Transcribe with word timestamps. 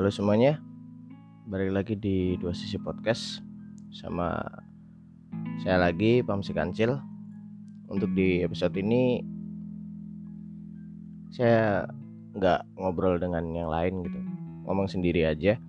Halo 0.00 0.08
semuanya, 0.08 0.56
balik 1.44 1.76
lagi 1.76 1.92
di 1.92 2.32
dua 2.40 2.56
sisi 2.56 2.80
podcast 2.80 3.44
sama 3.92 4.40
saya 5.60 5.76
lagi 5.76 6.24
Pamsi 6.24 6.56
Kancil. 6.56 6.96
Untuk 7.84 8.08
di 8.16 8.40
episode 8.40 8.80
ini 8.80 9.20
saya 11.28 11.84
nggak 12.32 12.80
ngobrol 12.80 13.20
dengan 13.20 13.44
yang 13.52 13.68
lain 13.68 14.00
gitu, 14.00 14.16
ngomong 14.64 14.88
sendiri 14.88 15.28
aja. 15.28 15.60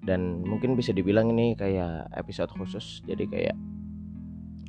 Dan 0.00 0.40
mungkin 0.40 0.80
bisa 0.80 0.96
dibilang 0.96 1.28
ini 1.36 1.60
kayak 1.60 2.08
episode 2.16 2.48
khusus, 2.56 3.04
jadi 3.04 3.28
kayak 3.28 3.56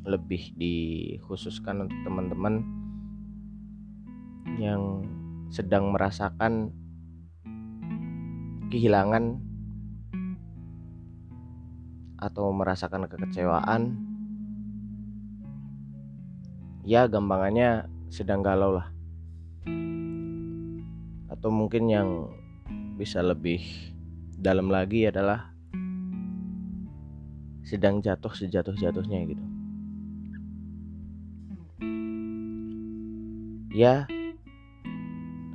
lebih 0.04 0.52
dikhususkan 0.60 1.88
untuk 1.88 2.04
teman-teman 2.04 2.68
yang 4.60 5.08
sedang 5.48 5.96
merasakan 5.96 6.76
kehilangan 8.68 9.40
atau 12.18 12.50
merasakan 12.50 13.06
kekecewaan 13.08 13.96
ya 16.84 17.08
gampangannya 17.08 17.88
sedang 18.12 18.44
galau 18.44 18.80
lah. 18.80 18.88
Atau 21.28 21.52
mungkin 21.52 21.88
yang 21.92 22.10
bisa 22.98 23.22
lebih 23.22 23.62
dalam 24.36 24.68
lagi 24.68 25.06
adalah 25.08 25.54
sedang 27.68 28.00
jatuh 28.00 28.32
sejatuh-jatuhnya 28.32 29.20
gitu. 29.28 29.46
Ya 33.76 34.08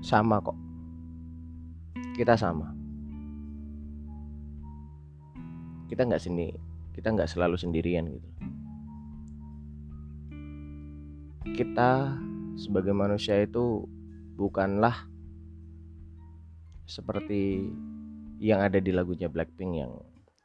sama 0.05 0.39
kok. 0.45 0.57
Kita 2.13 2.37
sama 2.37 2.82
kita 5.93 6.09
nggak 6.09 6.25
sini 6.25 6.57
kita 6.97 7.13
nggak 7.13 7.29
selalu 7.29 7.57
sendirian 7.61 8.09
gitu. 8.09 8.29
Kita 11.53 12.17
sebagai 12.57 12.97
manusia 12.97 13.41
itu 13.45 13.85
bukanlah 14.37 15.09
seperti 16.89 17.69
yang 18.41 18.65
ada 18.65 18.81
di 18.81 18.93
lagunya 18.93 19.29
Blackpink 19.29 19.73
yang 19.85 19.93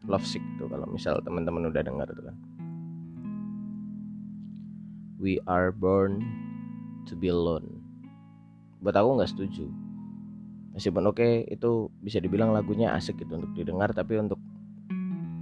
Love 0.07 0.27
Sick 0.27 0.43
tuh 0.59 0.67
kalau 0.67 0.87
misal 0.91 1.19
teman-teman 1.23 1.71
udah 1.71 1.83
dengar 1.83 2.07
tuh 2.11 2.27
kan. 2.27 2.35
We 5.17 5.39
are 5.47 5.71
born 5.71 6.27
to 7.07 7.15
be 7.15 7.31
alone. 7.31 7.83
Buat 8.83 8.99
aku 8.99 9.19
nggak 9.19 9.31
setuju. 9.31 9.65
Meskipun 10.75 11.09
oke 11.09 11.17
okay, 11.17 11.47
itu 11.49 11.89
bisa 12.03 12.21
dibilang 12.21 12.53
lagunya 12.53 12.93
asik 12.93 13.17
gitu 13.23 13.39
untuk 13.39 13.51
didengar 13.57 13.89
tapi 13.97 14.21
untuk 14.21 14.37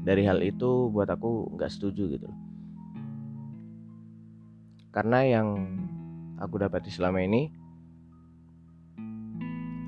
dari 0.05 0.23
hal 0.23 0.39
itu 0.45 0.93
buat 0.93 1.09
aku 1.09 1.57
nggak 1.57 1.73
setuju 1.73 2.15
gitu 2.15 2.29
karena 4.95 5.27
yang 5.27 5.47
aku 6.39 6.55
dapati 6.55 6.87
selama 6.87 7.19
ini 7.19 7.51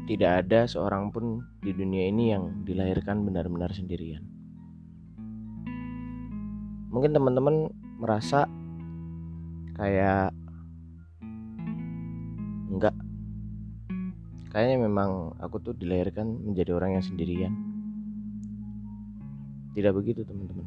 tidak 0.08 0.48
ada 0.48 0.64
seorang 0.64 1.12
pun 1.12 1.44
di 1.60 1.76
dunia 1.76 2.08
ini 2.08 2.32
yang 2.32 2.64
dilahirkan 2.64 3.28
benar-benar 3.28 3.76
sendirian. 3.76 4.24
Mungkin 6.88 7.12
teman-teman 7.12 7.68
merasa 8.00 8.48
kayak 9.76 10.32
enggak 12.72 12.96
kayaknya 14.48 14.88
memang 14.88 15.36
aku 15.44 15.60
tuh 15.60 15.76
dilahirkan 15.76 16.40
menjadi 16.40 16.72
orang 16.72 16.98
yang 16.98 17.06
sendirian 17.06 17.54
tidak 19.78 19.94
begitu 19.94 20.26
teman-teman. 20.26 20.66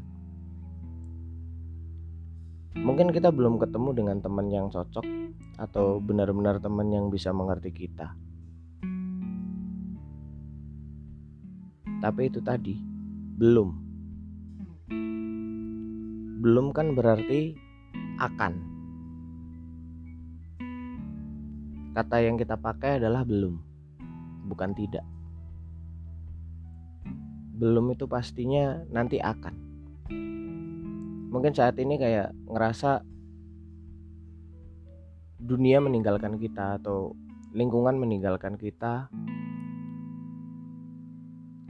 Mungkin 2.78 3.10
kita 3.10 3.34
belum 3.34 3.58
ketemu 3.58 3.90
dengan 3.90 4.16
teman 4.22 4.46
yang 4.46 4.70
cocok 4.70 5.02
atau 5.58 5.98
benar-benar 5.98 6.62
teman 6.62 6.94
yang 6.94 7.10
bisa 7.10 7.34
mengerti 7.34 7.74
kita. 7.74 8.14
Tapi 11.98 12.30
itu 12.30 12.38
tadi, 12.38 12.78
belum. 13.34 13.68
Belum 16.40 16.70
kan 16.70 16.94
berarti 16.94 17.58
akan. 18.22 18.52
Kata 21.98 22.16
yang 22.22 22.38
kita 22.38 22.54
pakai 22.54 23.02
adalah 23.02 23.26
belum, 23.26 23.58
bukan 24.46 24.70
tidak 24.78 25.02
belum 27.60 27.92
itu 27.92 28.08
pastinya 28.08 28.80
nanti 28.88 29.20
akan. 29.20 29.54
Mungkin 31.28 31.52
saat 31.52 31.76
ini 31.76 32.00
kayak 32.00 32.32
ngerasa 32.48 33.04
dunia 35.36 35.84
meninggalkan 35.84 36.40
kita 36.40 36.80
atau 36.80 37.12
lingkungan 37.52 38.00
meninggalkan 38.00 38.56
kita 38.56 39.12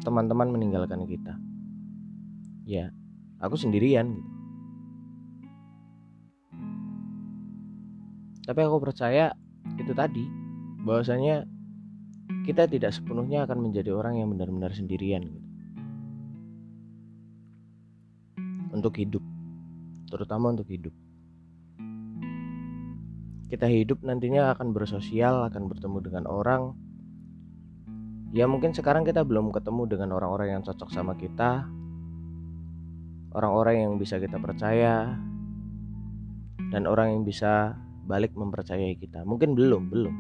teman-teman 0.07 0.55
meninggalkan 0.55 1.03
kita. 1.11 1.35
Ya 2.63 2.95
aku 3.43 3.59
sendirian 3.59 4.15
gitu. 4.15 4.31
Tapi 8.47 8.61
aku 8.63 8.79
percaya 8.79 9.35
itu 9.75 9.91
tadi 9.91 10.23
bahwasanya 10.87 11.51
kita 12.47 12.71
tidak 12.71 12.95
sepenuhnya 12.95 13.43
akan 13.43 13.59
menjadi 13.59 13.91
orang 13.91 14.23
yang 14.23 14.31
benar-benar 14.31 14.71
sendirian 14.71 15.27
gitu 15.27 15.50
untuk 18.81 18.97
hidup, 18.97 19.21
terutama 20.09 20.57
untuk 20.57 20.67
hidup. 20.73 20.97
Kita 23.53 23.69
hidup 23.69 24.01
nantinya 24.01 24.57
akan 24.57 24.73
bersosial, 24.73 25.45
akan 25.45 25.69
bertemu 25.69 25.99
dengan 26.01 26.25
orang. 26.25 26.73
Ya 28.33 28.47
mungkin 28.49 28.73
sekarang 28.73 29.05
kita 29.05 29.27
belum 29.27 29.53
ketemu 29.53 29.91
dengan 29.91 30.17
orang-orang 30.17 30.55
yang 30.55 30.63
cocok 30.63 30.89
sama 30.89 31.19
kita, 31.19 31.67
orang-orang 33.37 33.85
yang 33.85 33.93
bisa 33.99 34.23
kita 34.23 34.39
percaya, 34.39 35.19
dan 36.71 36.87
orang 36.87 37.21
yang 37.21 37.23
bisa 37.27 37.75
balik 38.07 38.31
mempercayai 38.39 38.95
kita. 38.97 39.27
Mungkin 39.27 39.59
belum, 39.59 39.91
belum. 39.91 40.15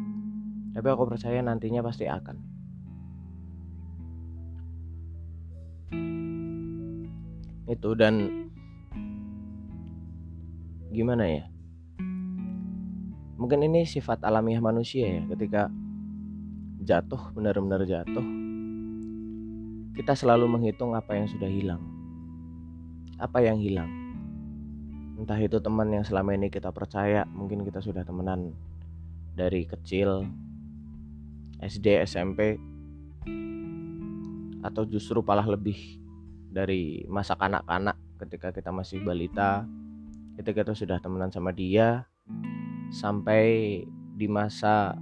Tapi 0.75 0.87
aku 0.91 1.07
percaya 1.07 1.39
nantinya 1.41 1.87
pasti 1.87 2.11
akan. 2.11 2.37
Itu 7.71 7.95
dan 7.95 8.40
gimana 10.91 11.25
ya? 11.27 11.45
Mungkin 13.41 13.65
ini 13.65 13.89
sifat 13.89 14.21
alamiah 14.27 14.61
manusia 14.61 15.07
ya 15.07 15.23
ketika 15.33 15.73
jatuh 16.85 17.33
benar-benar 17.33 17.87
jatuh 17.89 18.27
kita 19.95 20.17
selalu 20.17 20.49
menghitung 20.49 20.97
apa 20.97 21.13
yang 21.13 21.29
sudah 21.29 21.51
hilang. 21.51 21.83
Apa 23.21 23.45
yang 23.45 23.61
hilang? 23.61 23.91
Entah 25.21 25.37
itu 25.37 25.61
teman 25.61 25.93
yang 25.93 26.05
selama 26.07 26.33
ini 26.33 26.49
kita 26.49 26.73
percaya 26.73 27.29
mungkin 27.29 27.61
kita 27.69 27.85
sudah 27.85 28.01
temenan 28.01 28.57
dari 29.37 29.69
kecil 29.69 30.25
SD 31.61 32.01
SMP 32.09 32.57
atau 34.65 34.89
justru 34.89 35.21
malah 35.21 35.45
lebih 35.45 36.01
dari 36.49 37.05
masa 37.05 37.37
kanak-kanak 37.37 37.97
ketika 38.25 38.53
kita 38.53 38.73
masih 38.73 39.05
balita 39.05 39.69
ketika 40.39 40.63
kita 40.67 40.75
sudah 40.77 40.99
temenan 41.03 41.33
sama 41.33 41.51
dia 41.51 42.07
sampai 42.91 43.83
di 44.19 44.27
masa 44.27 44.99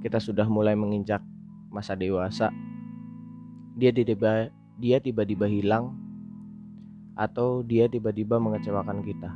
kita 0.00 0.18
sudah 0.18 0.48
mulai 0.48 0.76
menginjak 0.76 1.20
masa 1.70 1.94
dewasa 1.94 2.50
dia 3.80 3.92
tiba 3.94 4.52
dia 4.80 5.00
tiba-tiba 5.00 5.48
hilang 5.48 5.96
atau 7.16 7.60
dia 7.60 7.84
tiba-tiba 7.84 8.40
mengecewakan 8.40 9.04
kita. 9.04 9.30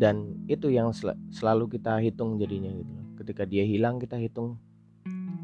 Dan 0.00 0.48
itu 0.48 0.72
yang 0.72 0.90
sel 0.96 1.14
selalu 1.28 1.76
kita 1.78 2.00
hitung 2.00 2.40
jadinya 2.40 2.72
gitu 2.72 2.92
ketika 3.22 3.46
dia 3.46 3.62
hilang 3.62 4.02
kita 4.02 4.18
hitung 4.18 4.58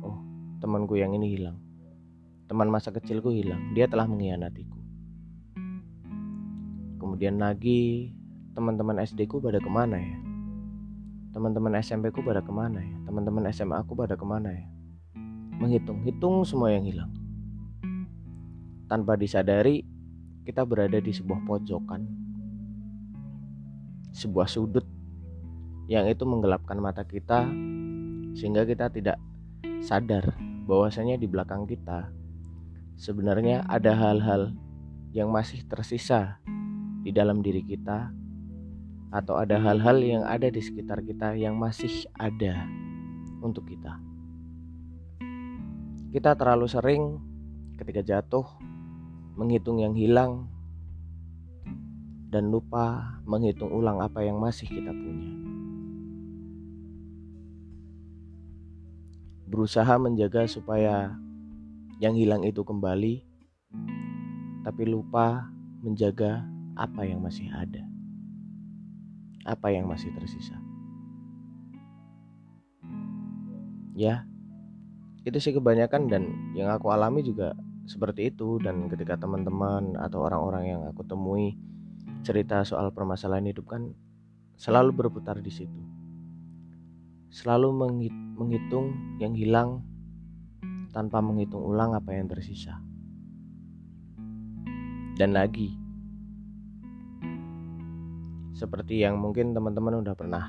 oh 0.03 0.19
temanku 0.59 0.97
yang 0.97 1.13
ini 1.15 1.37
hilang. 1.37 1.61
Teman 2.49 2.73
masa 2.73 2.89
kecilku 2.89 3.29
hilang. 3.29 3.77
Dia 3.77 3.87
telah 3.87 4.09
mengkhianatiku 4.09 4.78
kemudian 7.09 7.41
lagi 7.41 8.13
teman-teman 8.53 9.01
SD 9.01 9.25
ku 9.25 9.41
pada 9.41 9.57
ke 9.57 9.71
mana 9.73 9.97
ya? 9.97 10.17
Teman-teman 11.33 11.73
SMP 11.81 12.13
ku 12.13 12.21
pada 12.21 12.45
ke 12.45 12.53
mana 12.53 12.85
ya? 12.85 12.97
Teman-teman 13.09 13.49
SMA 13.49 13.81
aku 13.81 13.97
pada 13.97 14.13
ke 14.13 14.29
mana 14.29 14.53
ya? 14.53 14.69
Menghitung 15.57 16.05
hitung 16.05 16.45
semua 16.45 16.69
yang 16.69 16.85
hilang. 16.85 17.09
Tanpa 18.93 19.17
disadari 19.17 19.89
kita 20.45 20.69
berada 20.69 21.01
di 21.01 21.09
sebuah 21.09 21.49
pojokan. 21.49 22.05
Sebuah 24.13 24.45
sudut 24.53 24.85
yang 25.89 26.05
itu 26.13 26.29
menggelapkan 26.29 26.77
mata 26.77 27.09
kita 27.09 27.49
sehingga 28.37 28.69
kita 28.69 28.93
tidak 28.93 29.17
sadar 29.81 30.37
bahwasanya 30.69 31.17
di 31.17 31.25
belakang 31.25 31.65
kita 31.65 32.13
sebenarnya 33.01 33.65
ada 33.65 33.97
hal-hal 33.97 34.53
yang 35.17 35.33
masih 35.33 35.65
tersisa 35.65 36.37
di 37.09 37.17
dalam 37.17 37.41
diri 37.41 37.65
kita 37.65 38.13
atau 39.09 39.41
ada 39.41 39.57
hal-hal 39.57 39.97
yang 40.05 40.25
ada 40.29 40.53
di 40.53 40.61
sekitar 40.61 41.01
kita 41.01 41.33
yang 41.41 41.57
masih 41.57 42.05
ada 42.13 42.69
untuk 43.41 43.65
kita. 43.65 43.97
Kita 46.13 46.37
terlalu 46.37 46.69
sering 46.69 47.17
ketika 47.81 48.05
jatuh 48.05 48.45
menghitung 49.41 49.81
yang 49.81 49.97
hilang 49.97 50.53
dan 52.29 52.53
lupa 52.53 53.17
menghitung 53.25 53.73
ulang 53.73 54.05
apa 54.05 54.21
yang 54.21 54.37
masih 54.37 54.69
kita 54.69 54.93
punya. 54.93 55.33
Berusaha 59.49 59.97
menjaga 59.97 60.45
supaya 60.45 61.17
yang 62.05 62.13
hilang 62.13 62.45
itu 62.45 62.61
kembali, 62.61 63.25
tapi 64.61 64.85
lupa 64.85 65.49
menjaga 65.81 66.58
apa 66.79 67.03
yang 67.03 67.19
masih 67.19 67.51
ada, 67.51 67.83
apa 69.43 69.75
yang 69.75 69.91
masih 69.91 70.15
tersisa. 70.15 70.55
Ya, 73.99 74.23
itu 75.27 75.43
sih 75.43 75.51
kebanyakan 75.51 76.07
dan 76.07 76.23
yang 76.55 76.71
aku 76.71 76.95
alami 76.95 77.27
juga 77.27 77.59
seperti 77.89 78.31
itu 78.31 78.63
dan 78.63 78.87
ketika 78.87 79.19
teman-teman 79.19 79.99
atau 79.99 80.23
orang-orang 80.29 80.65
yang 80.71 80.81
aku 80.87 81.03
temui 81.03 81.59
cerita 82.23 82.63
soal 82.63 82.95
permasalahan 82.95 83.51
hidup 83.51 83.67
kan 83.67 83.91
selalu 84.55 84.95
berputar 84.95 85.41
di 85.41 85.51
situ. 85.51 85.83
Selalu 87.33 87.75
menghitung 88.39 89.19
yang 89.19 89.35
hilang 89.35 89.83
tanpa 90.93 91.23
menghitung 91.23 91.63
ulang 91.63 91.95
apa 91.95 92.11
yang 92.13 92.27
tersisa. 92.27 92.79
Dan 95.19 95.35
lagi, 95.35 95.78
seperti 98.59 99.07
yang 99.07 99.23
mungkin 99.23 99.55
teman-teman 99.55 100.03
udah 100.03 100.15
pernah 100.19 100.45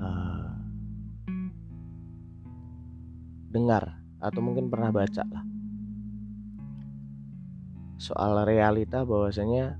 uh, 0.00 0.48
dengar 3.52 4.00
atau 4.16 4.40
mungkin 4.40 4.72
pernah 4.72 4.88
baca 4.88 5.22
lah. 5.28 5.44
Soal 8.00 8.48
realita 8.48 9.04
bahwasanya 9.04 9.76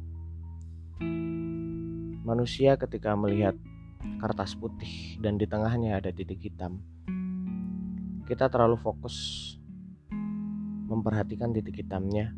manusia 2.26 2.76
ketika 2.76 3.16
melihat 3.16 3.56
kertas 4.20 4.52
putih 4.52 5.16
dan 5.24 5.40
di 5.40 5.48
tengahnya 5.48 5.96
ada 5.96 6.12
titik 6.12 6.44
hitam 6.44 6.84
kita 8.26 8.50
terlalu 8.50 8.74
fokus 8.82 9.16
memperhatikan 10.90 11.54
titik 11.54 11.86
hitamnya 11.86 12.34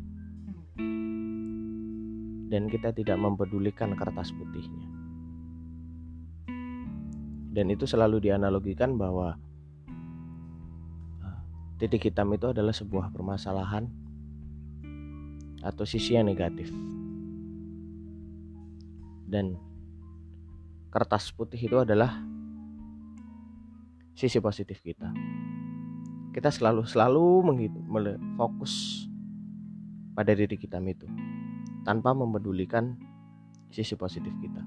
dan 2.49 2.65
kita 2.65 2.89
tidak 2.89 3.15
mempedulikan 3.21 3.93
kertas 3.93 4.33
putihnya. 4.33 4.89
Dan 7.49 7.69
itu 7.69 7.85
selalu 7.85 8.25
dianalogikan 8.25 8.97
bahwa 8.97 9.37
eh, 11.21 11.39
titik 11.77 12.09
hitam 12.09 12.33
itu 12.33 12.49
adalah 12.49 12.73
sebuah 12.73 13.13
permasalahan 13.13 13.85
atau 15.61 15.85
sisi 15.85 16.17
yang 16.17 16.25
negatif. 16.25 16.73
Dan 19.29 19.53
kertas 20.89 21.29
putih 21.29 21.61
itu 21.61 21.77
adalah 21.77 22.17
sisi 24.17 24.41
positif 24.41 24.81
kita 24.83 25.13
kita 26.35 26.51
selalu 26.51 26.83
selalu 26.83 27.25
fokus 28.35 29.05
pada 30.11 30.35
diri 30.35 30.59
kita 30.59 30.81
itu 30.83 31.07
tanpa 31.89 32.13
mempedulikan 32.13 32.93
sisi 33.73 33.97
positif 33.97 34.29
kita. 34.37 34.61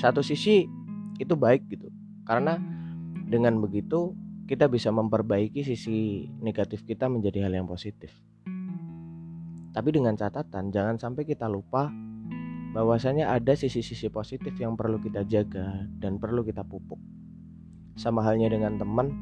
Satu 0.00 0.24
sisi 0.24 0.64
itu 1.20 1.34
baik 1.36 1.68
gitu. 1.68 1.92
Karena 2.24 2.56
dengan 3.28 3.60
begitu 3.60 4.16
kita 4.48 4.64
bisa 4.72 4.88
memperbaiki 4.88 5.60
sisi 5.60 6.24
negatif 6.40 6.88
kita 6.88 7.12
menjadi 7.12 7.44
hal 7.44 7.52
yang 7.52 7.68
positif. 7.68 8.16
Tapi 9.76 9.88
dengan 9.92 10.16
catatan 10.16 10.72
jangan 10.72 10.96
sampai 10.96 11.28
kita 11.28 11.44
lupa 11.44 11.92
bahwasanya 12.72 13.36
ada 13.36 13.52
sisi-sisi 13.52 14.08
positif 14.08 14.56
yang 14.56 14.72
perlu 14.72 14.96
kita 15.04 15.20
jaga 15.28 15.84
dan 16.00 16.16
perlu 16.16 16.40
kita 16.40 16.64
pupuk 16.64 16.98
sama 17.92 18.24
halnya 18.24 18.48
dengan 18.48 18.80
teman 18.80 19.12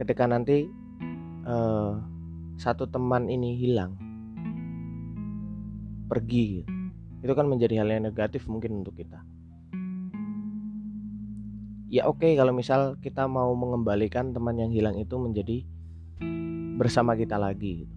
ketika 0.00 0.24
nanti 0.24 0.64
uh, 1.44 1.98
satu 2.56 2.86
teman 2.86 3.26
ini 3.26 3.58
hilang 3.58 4.09
pergi 6.10 6.60
gitu. 6.60 6.70
itu 7.22 7.32
kan 7.38 7.46
menjadi 7.46 7.86
hal 7.86 7.88
yang 7.94 8.02
negatif 8.02 8.50
mungkin 8.50 8.82
untuk 8.82 8.98
kita 8.98 9.22
ya 11.86 12.10
oke 12.10 12.18
okay, 12.18 12.34
kalau 12.34 12.50
misal 12.50 12.98
kita 12.98 13.30
mau 13.30 13.54
mengembalikan 13.54 14.34
teman 14.34 14.58
yang 14.58 14.74
hilang 14.74 14.98
itu 14.98 15.14
menjadi 15.14 15.62
bersama 16.74 17.14
kita 17.14 17.38
lagi 17.38 17.86
gitu. 17.86 17.94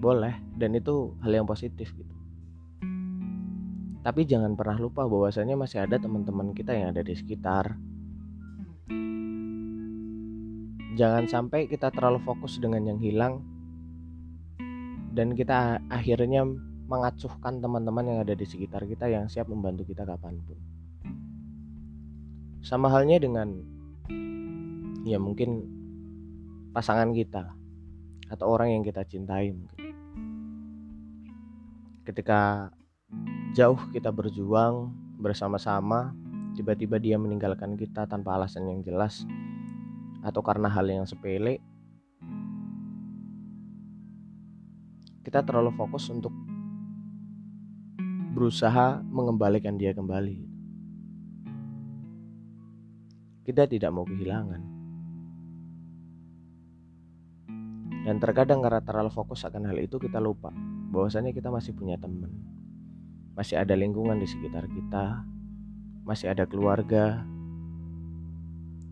boleh 0.00 0.32
dan 0.56 0.72
itu 0.72 1.12
hal 1.20 1.44
yang 1.44 1.44
positif 1.44 1.92
gitu 1.92 2.14
tapi 4.00 4.24
jangan 4.24 4.56
pernah 4.56 4.80
lupa 4.80 5.04
bahwasanya 5.04 5.56
masih 5.56 5.84
ada 5.84 6.00
teman-teman 6.00 6.56
kita 6.56 6.72
yang 6.72 6.96
ada 6.96 7.04
di 7.04 7.12
sekitar 7.12 7.76
Jangan 10.94 11.26
sampai 11.26 11.66
kita 11.66 11.90
terlalu 11.90 12.22
fokus 12.22 12.62
dengan 12.62 12.86
yang 12.86 13.02
hilang 13.02 13.42
dan 15.14 15.38
kita 15.38 15.78
akhirnya 15.86 16.42
mengacuhkan 16.90 17.62
teman-teman 17.62 18.04
yang 18.04 18.18
ada 18.26 18.34
di 18.34 18.42
sekitar 18.42 18.84
kita 18.84 19.06
yang 19.06 19.30
siap 19.30 19.46
membantu 19.46 19.86
kita 19.86 20.02
kapan 20.02 20.36
pun. 20.42 20.58
Sama 22.60 22.90
halnya 22.90 23.22
dengan 23.22 23.62
ya 25.06 25.22
mungkin 25.22 25.70
pasangan 26.74 27.14
kita 27.14 27.54
atau 28.28 28.46
orang 28.50 28.74
yang 28.74 28.82
kita 28.82 29.06
cintai 29.06 29.54
mungkin. 29.54 29.94
Ketika 32.04 32.68
jauh 33.56 33.80
kita 33.94 34.10
berjuang 34.12 34.92
bersama-sama, 35.22 36.12
tiba-tiba 36.58 37.00
dia 37.00 37.16
meninggalkan 37.16 37.78
kita 37.78 38.04
tanpa 38.04 38.36
alasan 38.36 38.68
yang 38.68 38.84
jelas 38.84 39.24
atau 40.20 40.42
karena 40.42 40.68
hal 40.68 40.84
yang 40.84 41.06
sepele 41.08 41.62
kita 45.24 45.40
terlalu 45.40 45.72
fokus 45.72 46.06
untuk 46.12 46.30
berusaha 48.36 49.00
mengembalikan 49.08 49.74
dia 49.80 49.96
kembali 49.96 50.44
kita 53.48 53.64
tidak 53.64 53.90
mau 53.90 54.04
kehilangan 54.04 54.62
dan 58.04 58.16
terkadang 58.20 58.60
karena 58.60 58.84
terlalu 58.84 59.08
fokus 59.08 59.48
akan 59.48 59.64
hal 59.72 59.80
itu 59.80 59.96
kita 59.96 60.20
lupa 60.20 60.52
bahwasanya 60.92 61.32
kita 61.32 61.48
masih 61.48 61.72
punya 61.72 61.96
teman 61.96 62.30
masih 63.32 63.56
ada 63.56 63.72
lingkungan 63.72 64.20
di 64.20 64.28
sekitar 64.28 64.68
kita 64.68 65.24
masih 66.04 66.28
ada 66.28 66.44
keluarga 66.44 67.24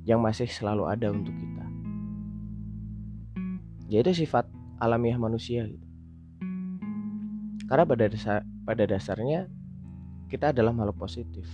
yang 0.02 0.18
masih 0.18 0.50
selalu 0.50 0.88
ada 0.90 1.12
untuk 1.14 1.34
kita. 1.36 1.66
Jadi 3.92 4.24
sifat 4.24 4.48
alamiah 4.80 5.20
manusia 5.20 5.68
gitu. 5.68 5.91
Karena 7.72 7.88
pada 7.88 8.04
dasar, 8.04 8.44
pada 8.68 8.84
dasarnya 8.84 9.48
kita 10.28 10.52
adalah 10.52 10.76
makhluk 10.76 11.08
positif. 11.08 11.48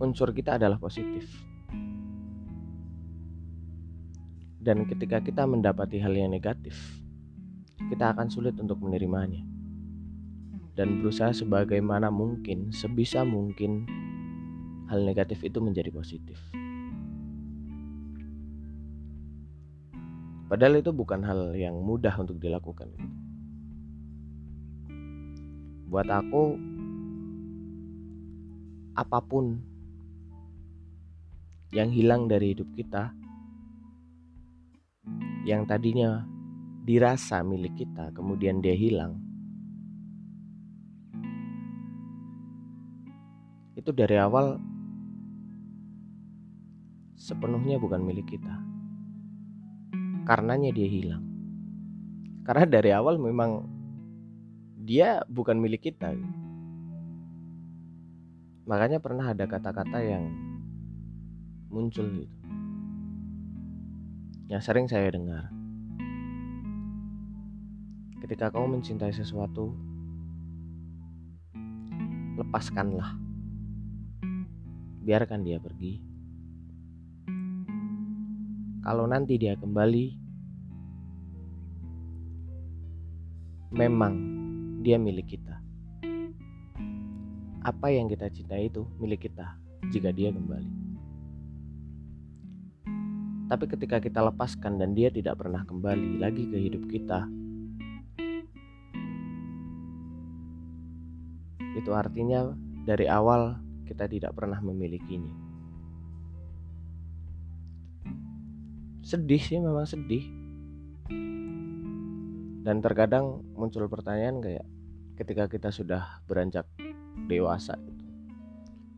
Unsur 0.00 0.32
kita 0.32 0.56
adalah 0.56 0.80
positif. 0.80 1.28
Dan 4.56 4.88
ketika 4.88 5.20
kita 5.20 5.44
mendapati 5.44 6.00
hal 6.00 6.16
yang 6.16 6.32
negatif, 6.32 6.80
kita 7.92 8.16
akan 8.16 8.32
sulit 8.32 8.56
untuk 8.56 8.80
menerimanya. 8.80 9.44
Dan 10.72 11.04
berusaha 11.04 11.36
sebagaimana 11.36 12.08
mungkin, 12.08 12.72
sebisa 12.72 13.20
mungkin 13.20 13.84
hal 14.88 15.04
negatif 15.04 15.44
itu 15.44 15.60
menjadi 15.60 15.92
positif. 15.92 16.40
Padahal 20.48 20.80
itu 20.80 20.88
bukan 20.96 21.20
hal 21.20 21.52
yang 21.52 21.76
mudah 21.76 22.16
untuk 22.16 22.40
dilakukan. 22.40 22.88
Buat 25.92 26.08
aku, 26.08 26.56
apa 28.96 29.18
pun 29.20 29.60
yang 31.68 31.92
hilang 31.92 32.32
dari 32.32 32.56
hidup 32.56 32.72
kita, 32.72 33.12
yang 35.44 35.68
tadinya 35.68 36.24
dirasa 36.88 37.44
milik 37.44 37.76
kita, 37.76 38.08
kemudian 38.16 38.64
dia 38.64 38.72
hilang, 38.72 39.20
itu 43.76 43.92
dari 43.92 44.16
awal 44.16 44.56
sepenuhnya 47.20 47.76
bukan 47.76 48.00
milik 48.00 48.32
kita. 48.32 48.54
Karenanya 50.22 50.70
dia 50.72 50.86
hilang. 50.86 51.24
Karena 52.48 52.64
dari 52.66 52.90
awal 52.94 53.18
memang 53.18 53.71
dia 54.82 55.22
bukan 55.30 55.62
milik 55.62 55.94
kita. 55.94 56.10
Makanya 58.66 58.98
pernah 58.98 59.30
ada 59.30 59.46
kata-kata 59.46 59.98
yang 60.02 60.26
muncul 61.70 62.06
gitu. 62.10 62.36
Yang 64.50 64.62
sering 64.66 64.86
saya 64.90 65.06
dengar. 65.14 65.54
Ketika 68.26 68.50
kamu 68.50 68.78
mencintai 68.78 69.14
sesuatu, 69.14 69.70
lepaskanlah. 72.38 73.18
Biarkan 75.02 75.42
dia 75.46 75.58
pergi. 75.62 76.02
Kalau 78.82 79.06
nanti 79.06 79.38
dia 79.38 79.54
kembali, 79.54 80.06
memang 83.74 84.31
dia 84.82 84.98
milik 84.98 85.38
kita. 85.38 85.62
Apa 87.62 87.94
yang 87.94 88.10
kita 88.10 88.26
cintai 88.26 88.66
itu 88.66 88.82
milik 88.98 89.30
kita 89.30 89.54
jika 89.94 90.10
dia 90.10 90.34
kembali. 90.34 90.82
Tapi 93.46 93.64
ketika 93.70 94.02
kita 94.02 94.18
lepaskan 94.26 94.82
dan 94.82 94.98
dia 94.98 95.12
tidak 95.14 95.38
pernah 95.38 95.62
kembali 95.62 96.18
lagi 96.18 96.50
ke 96.50 96.58
hidup 96.58 96.88
kita, 96.90 97.30
itu 101.78 101.90
artinya 101.94 102.50
dari 102.82 103.06
awal 103.06 103.62
kita 103.86 104.10
tidak 104.10 104.34
pernah 104.34 104.58
memilikinya. 104.58 105.36
Sedih 109.06 109.42
sih 109.42 109.60
memang 109.60 109.86
sedih. 109.86 110.24
Dan 112.62 112.78
terkadang 112.78 113.42
muncul 113.58 113.90
pertanyaan 113.90 114.38
kayak 114.38 114.66
ketika 115.18 115.50
kita 115.50 115.68
sudah 115.74 116.22
beranjak 116.30 116.62
dewasa 117.26 117.74
gitu. 117.82 118.06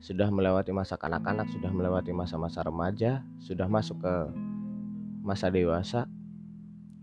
Sudah 0.04 0.28
melewati 0.28 0.68
masa 0.68 1.00
kanak-kanak, 1.00 1.48
sudah 1.48 1.72
melewati 1.72 2.12
masa-masa 2.12 2.60
remaja, 2.60 3.24
sudah 3.40 3.64
masuk 3.64 4.04
ke 4.04 4.14
masa 5.24 5.48
dewasa. 5.48 6.04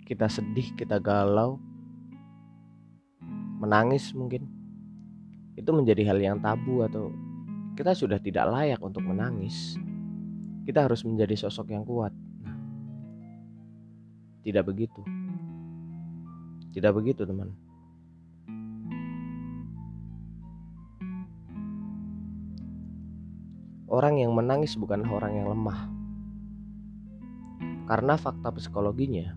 Kita 0.06 0.30
sedih, 0.30 0.78
kita 0.78 1.02
galau, 1.02 1.58
menangis 3.62 4.14
mungkin 4.14 4.46
itu 5.58 5.70
menjadi 5.74 6.14
hal 6.14 6.22
yang 6.22 6.38
tabu 6.42 6.86
atau 6.86 7.10
kita 7.74 7.98
sudah 7.98 8.22
tidak 8.22 8.46
layak 8.50 8.82
untuk 8.82 9.02
menangis. 9.02 9.82
Kita 10.62 10.86
harus 10.86 11.02
menjadi 11.02 11.34
sosok 11.34 11.74
yang 11.74 11.82
kuat. 11.82 12.14
Nah, 12.46 12.58
tidak 14.46 14.70
begitu. 14.70 15.02
Tidak 16.72 16.92
begitu, 16.96 17.28
teman. 17.28 17.52
Orang 23.92 24.24
yang 24.24 24.32
menangis 24.32 24.80
bukanlah 24.80 25.12
orang 25.12 25.34
yang 25.36 25.48
lemah. 25.52 25.92
Karena 27.92 28.16
fakta 28.16 28.56
psikologinya, 28.56 29.36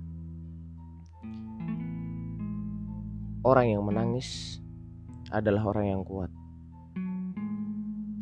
orang 3.43 3.67
yang 3.67 3.83
menangis 3.83 4.63
adalah 5.35 5.75
orang 5.75 5.91
yang 5.91 6.03
kuat. 6.07 6.31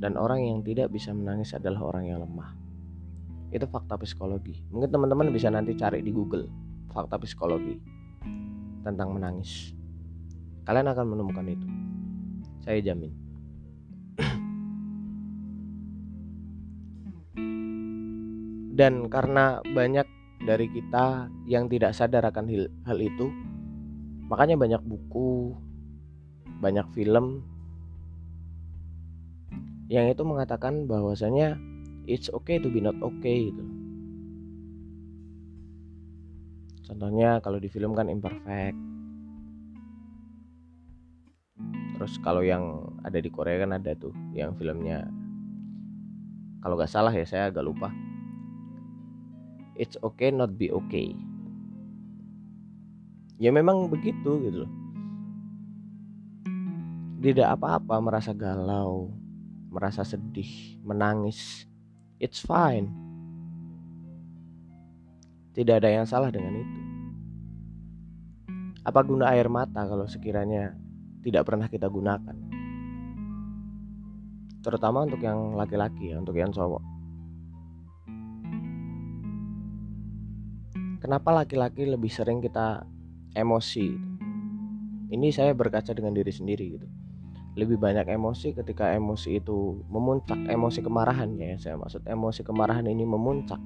Dan 0.00 0.16
orang 0.16 0.40
yang 0.40 0.58
tidak 0.64 0.88
bisa 0.88 1.12
menangis 1.12 1.52
adalah 1.52 1.84
orang 1.84 2.08
yang 2.08 2.24
lemah. 2.24 2.56
Itu 3.52 3.68
fakta 3.68 4.00
psikologi. 4.00 4.64
Mungkin 4.72 4.88
teman-teman 4.88 5.28
bisa 5.28 5.52
nanti 5.52 5.76
cari 5.76 6.00
di 6.00 6.08
Google 6.08 6.48
fakta 6.88 7.20
psikologi 7.20 8.01
tentang 8.82 9.14
menangis. 9.14 9.70
Kalian 10.66 10.90
akan 10.90 11.06
menemukan 11.14 11.46
itu. 11.46 11.62
Saya 12.62 12.78
jamin. 12.82 13.10
Dan 18.78 19.10
karena 19.10 19.62
banyak 19.62 20.06
dari 20.42 20.66
kita 20.70 21.30
yang 21.46 21.68
tidak 21.70 21.94
sadar 21.94 22.26
akan 22.26 22.50
hal 22.86 22.98
itu, 22.98 23.30
makanya 24.26 24.56
banyak 24.58 24.82
buku, 24.82 25.54
banyak 26.62 26.86
film 26.94 27.42
yang 29.92 30.08
itu 30.08 30.24
mengatakan 30.24 30.88
bahwasanya 30.88 31.60
it's 32.08 32.32
okay 32.32 32.56
to 32.56 32.72
be 32.72 32.80
not 32.80 32.96
okay 33.04 33.52
gitu. 33.52 33.81
Contohnya 36.92 37.40
kalau 37.40 37.56
di 37.56 37.72
film 37.72 37.96
kan 37.96 38.12
imperfect. 38.12 38.76
Terus 41.96 42.20
kalau 42.20 42.44
yang 42.44 42.92
ada 43.00 43.16
di 43.16 43.32
Korea 43.32 43.64
kan 43.64 43.72
ada 43.72 43.96
tuh 43.96 44.12
yang 44.36 44.52
filmnya 44.60 45.08
kalau 46.60 46.76
gak 46.76 46.92
salah 46.92 47.10
ya 47.16 47.24
saya 47.24 47.48
agak 47.48 47.64
lupa. 47.64 47.88
It's 49.80 49.96
okay 50.04 50.28
not 50.28 50.52
be 50.60 50.68
okay. 50.68 51.16
Ya 53.40 53.48
memang 53.48 53.88
begitu 53.88 54.36
gitu 54.44 54.68
loh 54.68 54.72
tidak 57.22 57.54
apa-apa 57.54 58.02
merasa 58.02 58.34
galau, 58.34 59.14
merasa 59.70 60.02
sedih, 60.02 60.82
menangis. 60.82 61.70
It's 62.18 62.42
fine. 62.42 62.90
Tidak 65.54 65.78
ada 65.78 65.86
yang 65.86 66.02
salah 66.02 66.34
dengan 66.34 66.58
itu. 66.58 66.81
Apa 68.82 69.00
guna 69.06 69.30
air 69.30 69.46
mata 69.46 69.86
kalau 69.86 70.10
sekiranya 70.10 70.74
tidak 71.22 71.46
pernah 71.46 71.70
kita 71.70 71.86
gunakan? 71.86 72.34
Terutama 74.62 75.06
untuk 75.06 75.22
yang 75.22 75.54
laki-laki 75.54 76.14
ya, 76.14 76.18
untuk 76.18 76.34
yang 76.38 76.50
cowok. 76.50 76.82
Kenapa 81.02 81.34
laki-laki 81.34 81.86
lebih 81.86 82.10
sering 82.10 82.38
kita 82.38 82.86
emosi? 83.34 83.90
Ini 85.12 85.28
saya 85.34 85.54
berkaca 85.54 85.90
dengan 85.94 86.14
diri 86.14 86.30
sendiri 86.30 86.66
gitu 86.78 86.88
lebih 87.52 87.76
banyak 87.76 88.08
emosi 88.08 88.56
ketika 88.56 88.96
emosi 88.96 89.44
itu 89.44 89.84
memuncak 89.92 90.40
emosi 90.48 90.80
kemarahan 90.80 91.36
ya 91.36 91.60
saya 91.60 91.76
maksud 91.76 92.00
emosi 92.08 92.40
kemarahan 92.48 92.88
ini 92.88 93.04
memuncak 93.04 93.60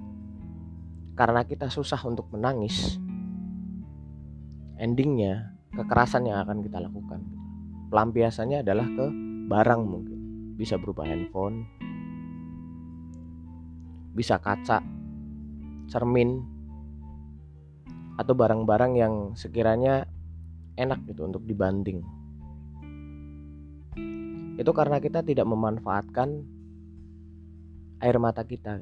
karena 1.14 1.46
kita 1.46 1.70
susah 1.70 2.02
untuk 2.02 2.26
menangis 2.34 2.98
endingnya 4.76 5.56
kekerasan 5.74 6.28
yang 6.28 6.44
akan 6.44 6.64
kita 6.64 6.80
lakukan. 6.80 7.20
Pelampiasannya 7.92 8.64
adalah 8.64 8.86
ke 8.86 9.06
barang 9.46 9.82
mungkin. 9.84 10.18
Bisa 10.56 10.80
berupa 10.80 11.04
handphone 11.04 11.68
bisa 14.16 14.40
kaca 14.40 14.80
cermin 15.92 16.40
atau 18.16 18.32
barang-barang 18.32 18.92
yang 18.96 19.14
sekiranya 19.36 20.08
enak 20.80 21.04
gitu 21.04 21.28
untuk 21.28 21.44
dibanting 21.44 22.00
itu 24.56 24.72
karena 24.72 25.04
kita 25.04 25.20
tidak 25.20 25.44
memanfaatkan 25.44 26.48
air 28.00 28.16
mata 28.16 28.40
kita 28.40 28.80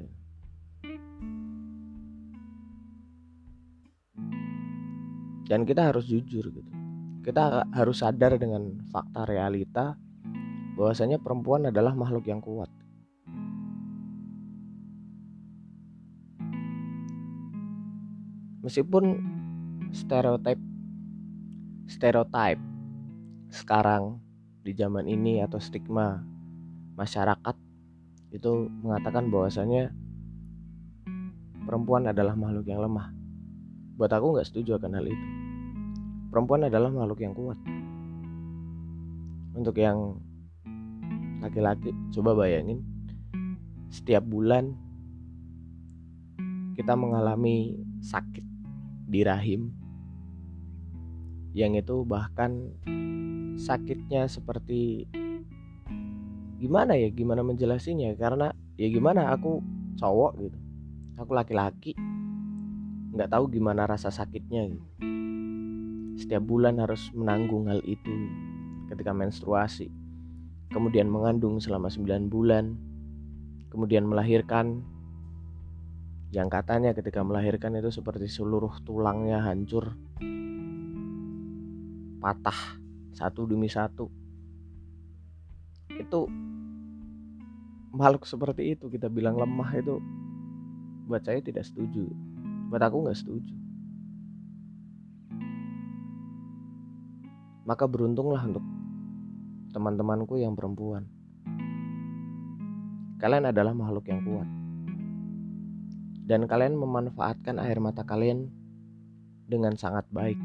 dan 5.48 5.64
kita 5.68 5.92
harus 5.92 6.04
jujur 6.08 6.50
gitu 6.50 6.70
kita 7.24 7.64
harus 7.72 8.04
sadar 8.04 8.36
dengan 8.36 8.84
fakta 8.92 9.24
realita 9.24 9.96
bahwasanya 10.76 11.22
perempuan 11.22 11.70
adalah 11.70 11.96
makhluk 11.96 12.26
yang 12.28 12.42
kuat 12.42 12.68
meskipun 18.60 19.22
stereotip 19.94 20.58
stereotip 21.86 22.58
sekarang 23.54 24.18
di 24.66 24.74
zaman 24.74 25.06
ini 25.06 25.44
atau 25.44 25.62
stigma 25.62 26.18
masyarakat 26.98 27.54
itu 28.34 28.66
mengatakan 28.82 29.30
bahwasanya 29.30 29.94
perempuan 31.62 32.10
adalah 32.10 32.34
makhluk 32.34 32.66
yang 32.66 32.82
lemah. 32.82 33.13
Buat 33.94 34.10
aku 34.14 34.34
nggak 34.34 34.48
setuju 34.48 34.78
akan 34.78 34.98
hal 34.98 35.06
itu. 35.06 35.26
Perempuan 36.34 36.66
adalah 36.66 36.90
makhluk 36.90 37.22
yang 37.22 37.34
kuat. 37.34 37.58
Untuk 39.54 39.78
yang 39.78 40.18
laki-laki, 41.38 41.94
coba 42.10 42.34
bayangin 42.34 42.82
setiap 43.94 44.26
bulan 44.26 44.74
kita 46.74 46.98
mengalami 46.98 47.78
sakit 48.02 48.42
di 49.06 49.22
rahim 49.22 49.70
yang 51.54 51.78
itu 51.78 52.02
bahkan 52.02 52.74
sakitnya 53.54 54.26
seperti 54.26 55.06
gimana 56.58 56.98
ya 56.98 57.06
gimana 57.14 57.46
menjelasinya 57.46 58.18
karena 58.18 58.50
ya 58.74 58.90
gimana 58.90 59.30
aku 59.30 59.62
cowok 59.94 60.32
gitu 60.42 60.58
aku 61.14 61.30
laki-laki 61.30 61.94
nggak 63.14 63.30
tahu 63.30 63.46
gimana 63.46 63.86
rasa 63.86 64.10
sakitnya 64.10 64.74
gitu. 64.74 64.86
setiap 66.18 66.42
bulan 66.42 66.78
harus 66.82 67.10
menanggung 67.14 67.70
hal 67.70 67.78
itu 67.86 68.10
ketika 68.90 69.14
menstruasi 69.14 69.90
kemudian 70.74 71.06
mengandung 71.06 71.62
selama 71.62 71.86
9 71.86 72.26
bulan 72.26 72.74
kemudian 73.74 74.06
melahirkan. 74.06 74.86
Yang 76.30 76.48
katanya 76.50 76.90
ketika 76.94 77.22
melahirkan 77.26 77.74
itu 77.74 77.90
seperti 77.90 78.30
seluruh 78.30 78.82
tulangnya 78.86 79.42
hancur 79.42 79.98
patah 82.22 82.78
satu 83.14 83.50
demi 83.50 83.66
satu. 83.66 84.06
Itu 85.90 86.26
makhluk 87.94 88.26
seperti 88.26 88.78
itu 88.78 88.90
kita 88.90 89.10
bilang 89.10 89.38
lemah 89.38 89.70
itu 89.78 89.98
buat 91.06 91.22
saya 91.22 91.38
tidak 91.38 91.66
setuju 91.66 92.10
buat 92.74 92.82
aku 92.82 93.06
nggak 93.06 93.18
setuju 93.22 93.54
maka 97.62 97.86
beruntunglah 97.86 98.42
untuk 98.42 98.66
teman-temanku 99.70 100.42
yang 100.42 100.58
perempuan 100.58 101.06
kalian 103.22 103.54
adalah 103.54 103.70
makhluk 103.70 104.10
yang 104.10 104.26
kuat 104.26 104.50
dan 106.24 106.50
kalian 106.50 106.74
memanfaatkan 106.74 107.62
air 107.62 107.78
mata 107.78 108.00
kalian 108.00 108.48
dengan 109.44 109.76
sangat 109.76 110.08
baik. 110.08 110.40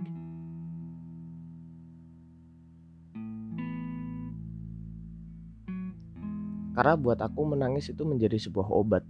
Karena 6.75 6.95
buat 6.95 7.19
aku 7.19 7.41
menangis 7.43 7.91
itu 7.91 8.07
menjadi 8.07 8.39
sebuah 8.39 8.71
obat. 8.71 9.03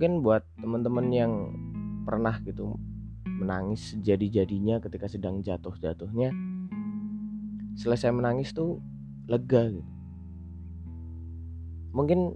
Mungkin 0.00 0.24
buat 0.24 0.48
teman-teman 0.56 1.12
yang 1.12 1.32
pernah 2.08 2.32
gitu 2.40 2.72
menangis 3.28 4.00
jadi-jadinya 4.00 4.80
ketika 4.80 5.04
sedang 5.12 5.44
jatuh-jatuhnya 5.44 6.32
selesai 7.76 8.08
menangis 8.08 8.56
tuh 8.56 8.80
lega 9.28 9.68
gitu 9.68 9.84
mungkin 11.92 12.32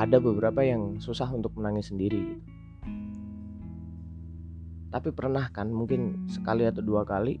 ada 0.00 0.16
beberapa 0.16 0.64
yang 0.64 0.96
susah 0.96 1.28
untuk 1.28 1.52
menangis 1.60 1.92
sendiri 1.92 2.24
gitu. 2.24 2.44
Tapi 4.88 5.12
pernah 5.12 5.52
kan 5.52 5.68
mungkin 5.68 6.24
sekali 6.32 6.64
atau 6.64 6.80
dua 6.80 7.04
kali 7.04 7.36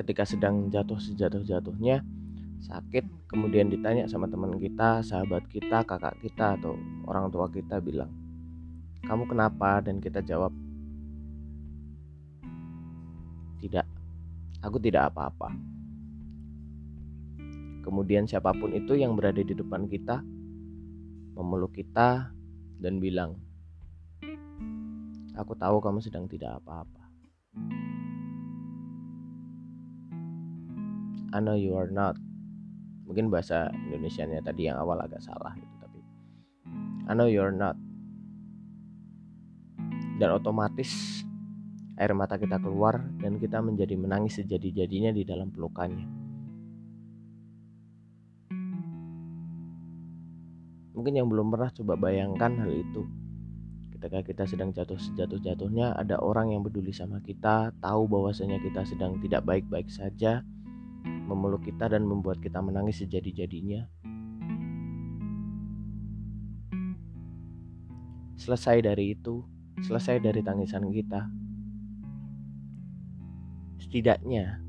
ketika 0.00 0.24
sedang 0.24 0.72
jatuh 0.72 0.96
sejatuh-jatuhnya 0.96 2.00
sakit 2.64 3.28
kemudian 3.28 3.68
ditanya 3.68 4.08
sama 4.08 4.32
teman 4.32 4.56
kita, 4.56 5.04
sahabat 5.04 5.44
kita, 5.52 5.84
kakak 5.84 6.16
kita 6.24 6.56
atau 6.56 6.80
orang 7.04 7.28
tua 7.28 7.52
kita 7.52 7.84
bilang, 7.84 8.19
"Kamu 9.04 9.24
kenapa?" 9.28 9.80
dan 9.84 10.00
kita 10.00 10.20
jawab, 10.20 10.52
"Tidak. 13.60 13.86
Aku 14.60 14.76
tidak 14.76 15.12
apa-apa." 15.12 15.52
Kemudian 17.80 18.28
siapa 18.28 18.52
pun 18.52 18.76
itu 18.76 18.92
yang 18.92 19.16
berada 19.16 19.40
di 19.40 19.56
depan 19.56 19.88
kita 19.88 20.20
memeluk 21.32 21.72
kita 21.72 22.28
dan 22.76 23.00
bilang, 23.00 23.40
"Aku 25.32 25.56
tahu 25.56 25.80
kamu 25.80 26.04
sedang 26.04 26.28
tidak 26.28 26.60
apa-apa." 26.60 27.00
I 31.32 31.38
know 31.40 31.56
you 31.56 31.72
are 31.78 31.88
not. 31.88 32.20
Mungkin 33.08 33.32
bahasa 33.32 33.72
Indonesianya 33.88 34.44
tadi 34.44 34.68
yang 34.68 34.76
awal 34.76 35.00
agak 35.00 35.24
salah 35.24 35.56
itu 35.56 35.74
tapi 35.80 35.98
I 37.08 37.16
know 37.16 37.30
you 37.30 37.40
are 37.40 37.54
not. 37.54 37.79
Dan 40.20 40.36
otomatis 40.36 41.24
air 41.96 42.12
mata 42.12 42.36
kita 42.36 42.60
keluar 42.60 43.00
dan 43.24 43.40
kita 43.40 43.64
menjadi 43.64 43.96
menangis 43.96 44.36
sejadi-jadinya 44.36 45.16
di 45.16 45.24
dalam 45.24 45.48
pelukannya. 45.48 46.04
Mungkin 50.92 51.16
yang 51.16 51.32
belum 51.32 51.48
pernah 51.48 51.72
coba 51.72 51.96
bayangkan 51.96 52.52
hal 52.60 52.68
itu. 52.68 53.08
Ketika 53.96 54.20
kita 54.20 54.44
sedang 54.44 54.76
jatuh 54.76 55.00
sejatuh-jatuhnya, 55.00 55.96
ada 55.96 56.20
orang 56.20 56.52
yang 56.52 56.60
peduli 56.60 56.92
sama 56.92 57.24
kita, 57.24 57.72
tahu 57.80 58.04
bahwasanya 58.04 58.60
kita 58.60 58.84
sedang 58.84 59.16
tidak 59.24 59.44
baik-baik 59.48 59.88
saja, 59.88 60.44
memeluk 61.04 61.64
kita 61.64 61.88
dan 61.88 62.04
membuat 62.04 62.44
kita 62.44 62.60
menangis 62.60 63.00
sejadi-jadinya. 63.00 63.88
Selesai 68.36 68.84
dari 68.84 69.16
itu, 69.16 69.44
selesai 69.84 70.20
dari 70.20 70.40
tangisan 70.44 70.88
kita. 70.92 71.28
Setidaknya 73.80 74.60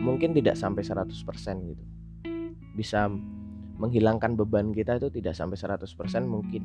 mungkin 0.00 0.32
tidak 0.32 0.56
sampai 0.56 0.82
100% 0.82 1.12
gitu. 1.68 1.84
Bisa 2.72 3.12
menghilangkan 3.76 4.38
beban 4.38 4.72
kita 4.72 4.96
itu 4.96 5.08
tidak 5.12 5.36
sampai 5.36 5.56
100% 5.58 5.84
mungkin. 6.24 6.64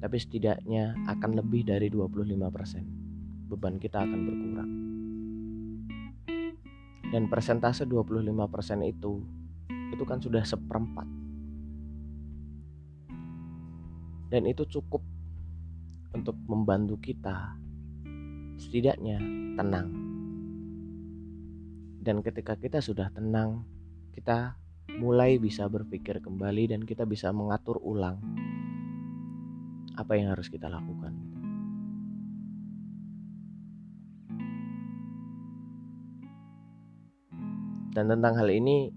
Tapi 0.00 0.16
setidaknya 0.16 0.96
akan 1.08 1.40
lebih 1.40 1.68
dari 1.68 1.92
25%. 1.92 3.48
Beban 3.52 3.76
kita 3.76 4.00
akan 4.00 4.20
berkurang. 4.24 4.70
Dan 7.10 7.26
persentase 7.26 7.84
25% 7.84 8.86
itu 8.86 9.12
itu 9.90 10.04
kan 10.06 10.22
sudah 10.22 10.46
seperempat. 10.46 11.08
Dan 14.30 14.46
itu 14.46 14.62
cukup 14.62 15.02
untuk 16.14 16.34
membantu 16.46 16.98
kita 16.98 17.54
setidaknya 18.60 19.18
tenang. 19.56 19.88
Dan 22.00 22.24
ketika 22.24 22.56
kita 22.56 22.80
sudah 22.80 23.12
tenang, 23.12 23.64
kita 24.16 24.56
mulai 25.00 25.38
bisa 25.38 25.68
berpikir 25.70 26.18
kembali 26.20 26.74
dan 26.76 26.80
kita 26.82 27.06
bisa 27.06 27.30
mengatur 27.30 27.78
ulang 27.80 28.18
apa 29.96 30.12
yang 30.16 30.32
harus 30.32 30.48
kita 30.48 30.66
lakukan. 30.66 31.12
Dan 37.90 38.06
tentang 38.06 38.38
hal 38.38 38.48
ini 38.48 38.88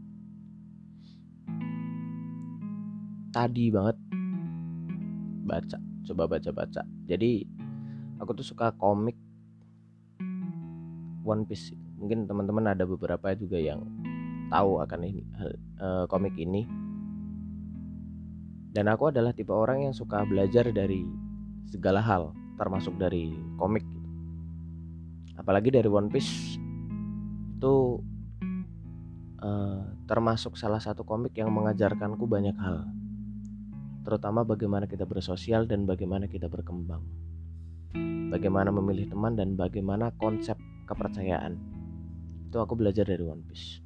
tadi 3.34 3.74
banget 3.74 3.98
baca, 5.44 5.78
coba 6.06 6.24
baca-baca. 6.30 6.93
Jadi 7.08 7.44
aku 8.20 8.32
tuh 8.36 8.48
suka 8.48 8.72
komik 8.76 9.16
One 11.24 11.48
Piece. 11.48 11.76
Mungkin 12.00 12.28
teman-teman 12.28 12.76
ada 12.76 12.84
beberapa 12.84 13.32
juga 13.36 13.60
yang 13.60 13.84
tahu 14.52 14.84
akan 14.84 15.00
ini 15.08 15.24
uh, 15.80 16.06
komik 16.08 16.36
ini. 16.36 16.68
Dan 18.74 18.90
aku 18.90 19.14
adalah 19.14 19.32
tipe 19.32 19.54
orang 19.54 19.86
yang 19.88 19.94
suka 19.96 20.26
belajar 20.26 20.68
dari 20.74 21.06
segala 21.70 22.02
hal 22.02 22.34
termasuk 22.58 22.98
dari 23.00 23.32
komik. 23.58 23.86
Apalagi 25.38 25.74
dari 25.74 25.90
One 25.90 26.10
Piece 26.10 26.58
itu 27.58 28.04
uh, 29.40 29.82
termasuk 30.06 30.60
salah 30.60 30.84
satu 30.84 31.08
komik 31.08 31.38
yang 31.38 31.52
mengajarkanku 31.54 32.28
banyak 32.28 32.56
hal 32.60 32.84
terutama 34.04 34.44
bagaimana 34.44 34.86
kita 34.86 35.08
bersosial 35.08 35.64
dan 35.66 35.88
bagaimana 35.88 36.28
kita 36.28 36.52
berkembang. 36.52 37.02
Bagaimana 38.30 38.70
memilih 38.70 39.08
teman 39.08 39.40
dan 39.40 39.56
bagaimana 39.56 40.12
konsep 40.20 40.60
kepercayaan. 40.86 41.56
Itu 42.52 42.60
aku 42.60 42.76
belajar 42.76 43.08
dari 43.08 43.24
One 43.24 43.44
Piece. 43.48 43.80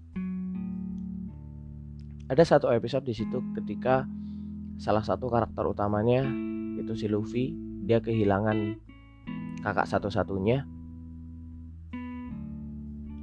Ada 2.28 2.44
satu 2.44 2.68
episode 2.74 3.08
di 3.08 3.16
situ 3.16 3.40
ketika 3.56 4.04
salah 4.76 5.06
satu 5.06 5.32
karakter 5.32 5.64
utamanya 5.64 6.28
itu 6.76 6.92
si 6.98 7.08
Luffy 7.08 7.56
dia 7.88 8.04
kehilangan 8.04 8.76
kakak 9.64 9.88
satu-satunya. 9.88 10.68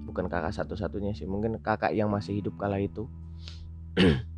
Bukan 0.08 0.30
kakak 0.30 0.54
satu-satunya 0.56 1.12
sih 1.12 1.28
mungkin 1.28 1.58
kakak 1.60 1.92
yang 1.92 2.08
masih 2.08 2.38
hidup 2.38 2.56
kala 2.56 2.80
itu 2.80 3.10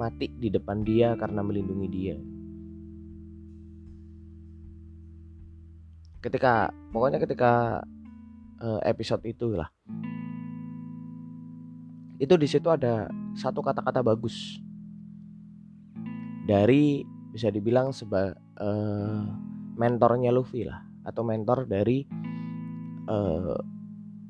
mati 0.00 0.32
di 0.32 0.48
depan 0.48 0.80
dia 0.80 1.12
karena 1.20 1.44
melindungi 1.44 1.88
dia. 1.92 2.16
Ketika 6.24 6.72
pokoknya 6.92 7.20
ketika 7.20 7.84
uh, 8.64 8.80
episode 8.88 9.20
itu 9.28 9.52
lah. 9.52 9.68
Itu 12.20 12.36
di 12.36 12.48
situ 12.48 12.68
ada 12.68 13.08
satu 13.36 13.60
kata-kata 13.60 14.00
bagus. 14.00 14.60
Dari 16.48 17.04
bisa 17.32 17.52
dibilang 17.52 17.92
sebagai 17.92 18.36
uh, 18.60 19.22
mentornya 19.76 20.32
Luffy 20.34 20.66
lah 20.66 20.82
atau 21.04 21.24
mentor 21.24 21.64
dari 21.64 22.04
uh, 23.08 23.56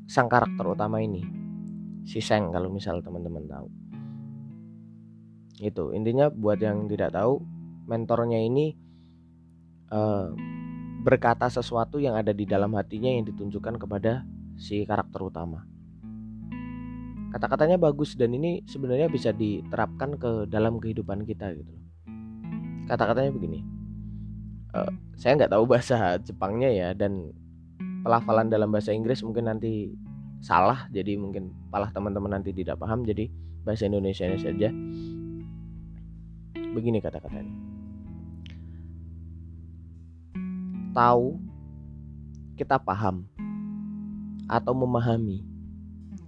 sang 0.06 0.30
karakter 0.30 0.66
utama 0.66 1.02
ini 1.02 1.22
si 2.04 2.18
Seng 2.22 2.50
kalau 2.50 2.70
misal 2.70 3.02
teman-teman 3.02 3.46
tahu 3.46 3.79
itu 5.60 5.92
intinya 5.92 6.32
buat 6.32 6.56
yang 6.58 6.88
tidak 6.88 7.12
tahu 7.12 7.44
mentornya 7.84 8.40
ini 8.40 8.72
uh, 9.92 10.32
berkata 11.04 11.52
sesuatu 11.52 12.00
yang 12.00 12.16
ada 12.16 12.32
di 12.32 12.48
dalam 12.48 12.72
hatinya 12.76 13.12
yang 13.12 13.28
ditunjukkan 13.28 13.76
kepada 13.80 14.24
si 14.56 14.84
karakter 14.84 15.20
utama. 15.20 15.64
Kata-katanya 17.30 17.78
bagus 17.78 18.18
dan 18.18 18.34
ini 18.34 18.66
sebenarnya 18.66 19.06
bisa 19.06 19.30
diterapkan 19.30 20.18
ke 20.18 20.50
dalam 20.50 20.82
kehidupan 20.82 21.22
kita 21.28 21.54
gitu 21.54 21.80
kata-katanya 22.90 23.30
begini 23.30 23.62
uh, 24.74 24.90
saya 25.14 25.38
nggak 25.38 25.54
tahu 25.54 25.64
bahasa 25.70 26.18
Jepangnya 26.26 26.70
ya 26.74 26.88
dan 26.90 27.30
pelafalan 28.02 28.50
dalam 28.50 28.74
bahasa 28.74 28.90
Inggris 28.90 29.22
mungkin 29.22 29.46
nanti 29.46 29.94
salah 30.42 30.90
jadi 30.90 31.14
mungkin 31.14 31.54
palah 31.70 31.94
teman-teman 31.94 32.34
nanti 32.34 32.50
tidak 32.50 32.82
paham 32.82 33.06
jadi 33.06 33.30
bahasa 33.62 33.86
Indonesia 33.86 34.26
saja 34.34 34.74
begini 36.70 37.02
kata-katanya. 37.02 37.54
Tahu 40.90 41.26
kita 42.58 42.78
paham 42.82 43.26
atau 44.50 44.74
memahami 44.74 45.46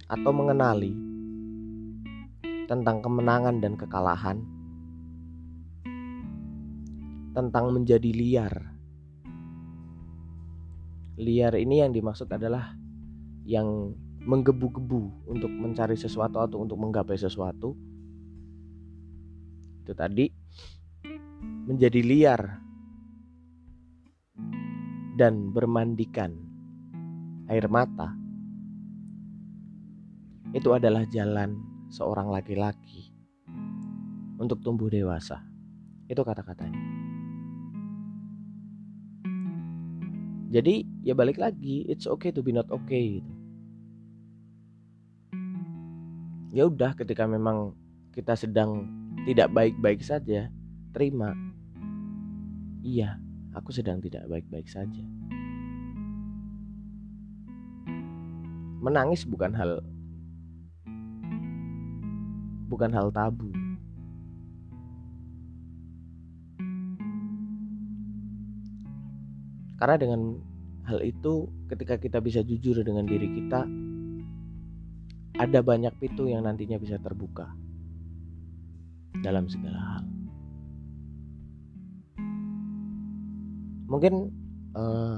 atau 0.07 0.31
mengenali 0.31 0.95
tentang 2.67 3.03
kemenangan 3.03 3.59
dan 3.59 3.75
kekalahan 3.75 4.37
tentang 7.33 7.73
menjadi 7.73 8.09
liar. 8.13 8.53
Liar 11.19 11.53
ini 11.59 11.83
yang 11.83 11.91
dimaksud 11.93 12.29
adalah 12.31 12.73
yang 13.43 13.93
menggebu-gebu 14.23 15.27
untuk 15.27 15.51
mencari 15.51 15.99
sesuatu 15.99 16.39
atau 16.39 16.63
untuk 16.63 16.79
menggapai 16.79 17.19
sesuatu 17.19 17.75
itu 19.83 19.91
tadi. 19.91 20.31
Menjadi 21.67 21.99
liar. 21.99 22.41
Dan 25.13 25.51
bermandikan 25.51 26.33
air 27.51 27.67
mata. 27.67 28.15
Itu 30.55 30.71
adalah 30.73 31.03
jalan 31.11 31.59
seorang 31.91 32.31
laki-laki 32.31 33.13
untuk 34.39 34.63
tumbuh 34.63 34.89
dewasa. 34.89 35.43
Itu 36.07 36.25
kata-katanya. 36.25 36.81
Jadi 40.53 40.85
ya 41.01 41.17
balik 41.17 41.41
lagi 41.41 41.81
it's 41.89 42.05
okay 42.05 42.29
to 42.29 42.45
be 42.45 42.53
not 42.53 42.69
okay 42.69 43.17
gitu. 43.17 43.33
Ya 46.53 46.69
udah 46.69 46.93
ketika 46.93 47.25
memang 47.25 47.73
kita 48.13 48.37
sedang 48.37 48.85
tidak 49.23 49.55
baik-baik 49.55 50.03
saja 50.03 50.51
terima. 50.91 51.31
Iya 52.83 53.15
aku 53.55 53.71
sedang 53.71 54.03
tidak 54.03 54.27
baik-baik 54.27 54.67
saja. 54.67 55.03
Menangis 58.83 59.23
bukan 59.23 59.55
hal 59.55 59.79
bukan 62.67 62.91
hal 62.91 63.07
tabu. 63.15 63.47
Karena 69.79 69.95
dengan 69.99 70.21
hal 70.83 70.99
itu 70.99 71.47
ketika 71.71 71.95
kita 71.95 72.19
bisa 72.19 72.43
jujur 72.43 72.83
dengan 72.83 73.07
diri 73.07 73.27
kita 73.39 73.63
ada 75.39 75.59
banyak 75.63 75.95
pintu 75.95 76.27
yang 76.27 76.43
nantinya 76.43 76.75
bisa 76.75 76.99
terbuka 76.99 77.62
dalam 79.23 79.47
segala 79.47 79.79
hal. 79.79 80.03
Mungkin 83.87 84.13
uh, 84.75 85.17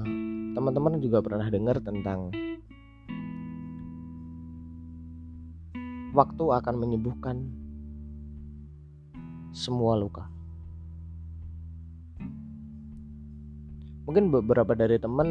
teman-teman 0.54 1.02
juga 1.02 1.20
pernah 1.20 1.50
dengar 1.50 1.82
tentang 1.82 2.30
waktu 6.16 6.44
akan 6.48 6.74
menyembuhkan 6.80 7.36
semua 9.52 9.98
luka. 10.00 10.30
Mungkin 14.06 14.30
beberapa 14.30 14.72
dari 14.78 15.02
teman 15.02 15.28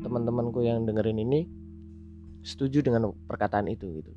teman-temanku 0.00 0.64
yang 0.64 0.88
dengerin 0.88 1.20
ini 1.20 1.40
setuju 2.40 2.80
dengan 2.80 3.12
perkataan 3.28 3.68
itu 3.68 3.84
gitu. 4.00 4.14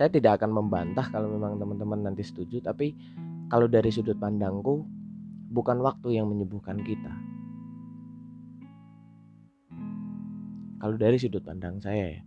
Saya 0.00 0.08
tidak 0.08 0.40
akan 0.40 0.56
membantah 0.56 1.12
kalau 1.12 1.28
memang 1.28 1.60
teman-teman 1.60 2.08
nanti 2.08 2.24
setuju, 2.24 2.64
tapi 2.64 2.96
kalau 3.52 3.68
dari 3.68 3.92
sudut 3.92 4.16
pandangku 4.16 4.88
bukan 5.52 5.84
waktu 5.84 6.16
yang 6.16 6.32
menyembuhkan 6.32 6.80
kita. 6.80 7.12
Kalau 10.80 10.96
dari 10.96 11.20
sudut 11.20 11.44
pandang 11.44 11.76
saya 11.84 12.16
ya, 12.16 12.22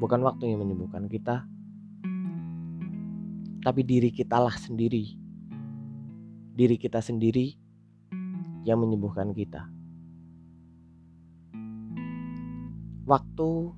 bukan 0.00 0.24
waktu 0.24 0.48
yang 0.48 0.64
menyembuhkan 0.64 1.04
kita, 1.12 1.44
tapi 3.60 3.84
diri 3.84 4.08
kita 4.08 4.40
lah 4.40 4.56
sendiri. 4.56 5.12
Diri 6.56 6.80
kita 6.80 7.04
sendiri 7.04 7.52
yang 8.64 8.80
menyembuhkan 8.80 9.36
kita. 9.36 9.76
waktu 13.06 13.70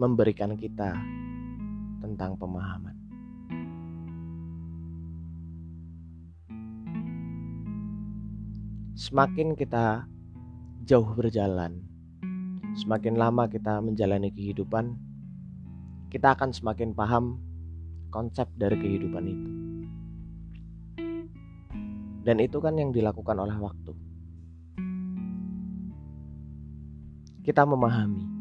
memberikan 0.00 0.56
kita 0.56 0.96
tentang 2.00 2.32
pemahaman. 2.40 2.96
Semakin 8.96 9.52
kita 9.52 10.08
jauh 10.88 11.12
berjalan, 11.12 11.84
semakin 12.80 13.20
lama 13.20 13.44
kita 13.44 13.84
menjalani 13.84 14.32
kehidupan, 14.32 14.96
kita 16.08 16.32
akan 16.32 16.56
semakin 16.56 16.96
paham 16.96 17.36
konsep 18.08 18.48
dari 18.56 18.80
kehidupan 18.80 19.24
itu. 19.28 19.50
Dan 22.24 22.40
itu 22.40 22.56
kan 22.56 22.80
yang 22.80 22.88
dilakukan 22.88 23.36
oleh 23.36 23.56
waktu. 23.60 23.92
kita 27.40 27.64
memahami 27.64 28.39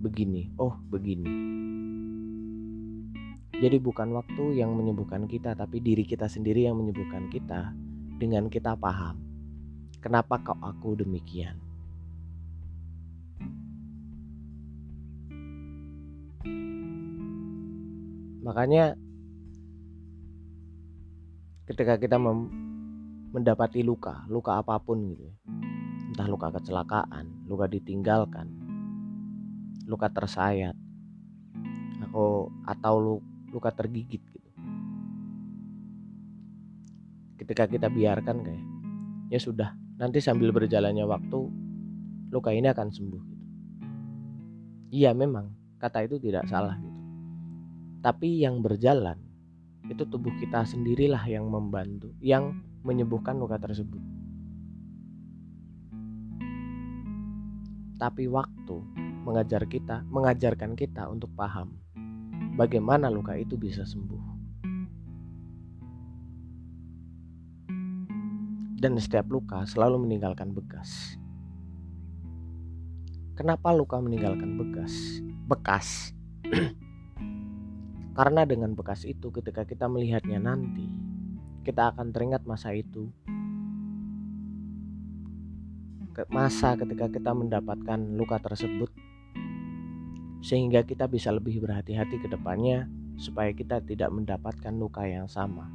begini 0.00 0.48
oh 0.56 0.80
begini. 0.88 1.28
Jadi 3.60 3.76
bukan 3.76 4.16
waktu 4.16 4.56
yang 4.56 4.72
menyembuhkan 4.72 5.28
kita 5.28 5.52
tapi 5.52 5.84
diri 5.84 6.08
kita 6.08 6.24
sendiri 6.24 6.64
yang 6.64 6.80
menyembuhkan 6.80 7.28
kita 7.28 7.76
dengan 8.16 8.48
kita 8.48 8.72
paham 8.72 9.20
kenapa 10.00 10.40
kau 10.40 10.56
aku 10.64 10.96
demikian. 10.96 11.60
Makanya 18.40 18.96
ketika 21.68 22.00
kita 22.00 22.16
mendapati 22.16 23.84
luka 23.84 24.24
luka 24.26 24.58
apa 24.58 24.80
pun 24.80 25.12
gitu 25.12 25.28
ya, 25.28 25.36
entah 26.10 26.26
luka 26.26 26.48
kecelakaan, 26.56 27.46
luka 27.46 27.68
ditinggalkan, 27.68 28.48
luka 29.86 30.08
tersayat, 30.12 30.76
aku 32.04 32.50
atau 32.66 33.20
luka 33.52 33.70
tergigit 33.72 34.20
gitu. 34.20 34.50
Ketika 37.40 37.68
kita 37.70 37.88
biarkan 37.88 38.36
kayak 38.44 38.64
ya 39.32 39.40
sudah, 39.40 39.72
nanti 39.96 40.18
sambil 40.18 40.52
berjalannya 40.52 41.04
waktu 41.06 41.38
luka 42.30 42.50
ini 42.52 42.68
akan 42.70 42.88
sembuh 42.90 43.22
gitu. 43.24 43.46
Iya 44.90 45.14
memang 45.14 45.54
kata 45.78 46.04
itu 46.04 46.18
tidak 46.18 46.50
salah 46.50 46.76
gitu. 46.76 47.00
Tapi 48.00 48.42
yang 48.42 48.64
berjalan 48.64 49.16
itu 49.86 50.04
tubuh 50.06 50.32
kita 50.38 50.64
sendirilah 50.64 51.24
yang 51.26 51.48
membantu, 51.48 52.12
yang 52.22 52.58
menyembuhkan 52.84 53.36
luka 53.36 53.60
tersebut. 53.60 54.20
tapi 58.00 58.24
waktu 58.32 58.80
mengajar 59.22 59.68
kita, 59.68 60.04
mengajarkan 60.08 60.72
kita 60.76 61.08
untuk 61.08 61.32
paham 61.36 61.80
bagaimana 62.60 63.08
luka 63.08 63.36
itu 63.40 63.56
bisa 63.56 63.88
sembuh. 63.88 64.38
Dan 68.80 68.96
setiap 68.96 69.28
luka 69.28 69.68
selalu 69.68 70.08
meninggalkan 70.08 70.56
bekas. 70.56 71.16
Kenapa 73.36 73.72
luka 73.72 74.00
meninggalkan 74.00 74.56
bekas? 74.56 74.92
Bekas. 75.48 76.16
Karena 78.18 78.44
dengan 78.48 78.72
bekas 78.72 79.04
itu 79.04 79.28
ketika 79.32 79.68
kita 79.68 79.84
melihatnya 79.88 80.40
nanti, 80.40 80.88
kita 81.64 81.92
akan 81.92 82.12
teringat 82.12 82.44
masa 82.48 82.72
itu 82.72 83.08
masa 86.28 86.76
ketika 86.76 87.08
kita 87.08 87.32
mendapatkan 87.32 87.96
luka 88.12 88.36
tersebut 88.44 88.92
sehingga 90.40 90.80
kita 90.84 91.04
bisa 91.04 91.28
lebih 91.32 91.60
berhati-hati 91.60 92.16
ke 92.20 92.28
depannya 92.28 92.88
supaya 93.20 93.52
kita 93.52 93.84
tidak 93.84 94.08
mendapatkan 94.08 94.72
luka 94.72 95.04
yang 95.04 95.28
sama. 95.28 95.68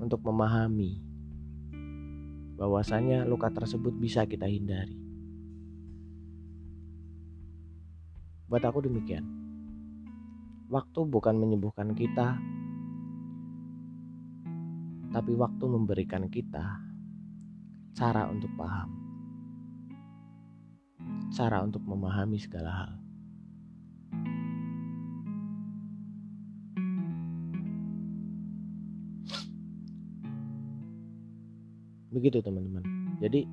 Untuk 0.00 0.24
memahami 0.24 1.00
bahwasanya 2.56 3.28
luka 3.28 3.52
tersebut 3.52 3.92
bisa 4.00 4.24
kita 4.24 4.48
hindari. 4.48 4.96
Buat 8.48 8.64
aku 8.64 8.88
demikian. 8.88 9.24
Waktu 10.66 11.00
bukan 11.06 11.36
menyembuhkan 11.38 11.94
kita, 11.94 12.40
tapi 15.14 15.32
waktu 15.38 15.64
memberikan 15.68 16.26
kita 16.26 16.82
cara 17.94 18.26
untuk 18.26 18.50
paham, 18.58 19.05
cara 21.34 21.62
untuk 21.62 21.82
memahami 21.82 22.38
segala 22.38 22.70
hal. 22.70 22.92
Begitu 32.12 32.40
teman-teman. 32.40 32.84
Jadi 33.20 33.44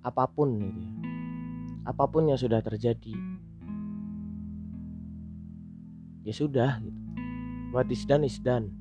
apa 0.00 0.24
pun 0.30 0.48
ya, 0.56 0.72
apa 1.84 2.04
pun 2.08 2.30
yang 2.32 2.40
sudah 2.40 2.64
terjadi, 2.64 3.14
ya 6.24 6.32
sudah 6.32 6.80
gitu. 6.80 7.00
What 7.70 7.86
is 7.94 8.02
done 8.02 8.26
is 8.26 8.42
done 8.42 8.80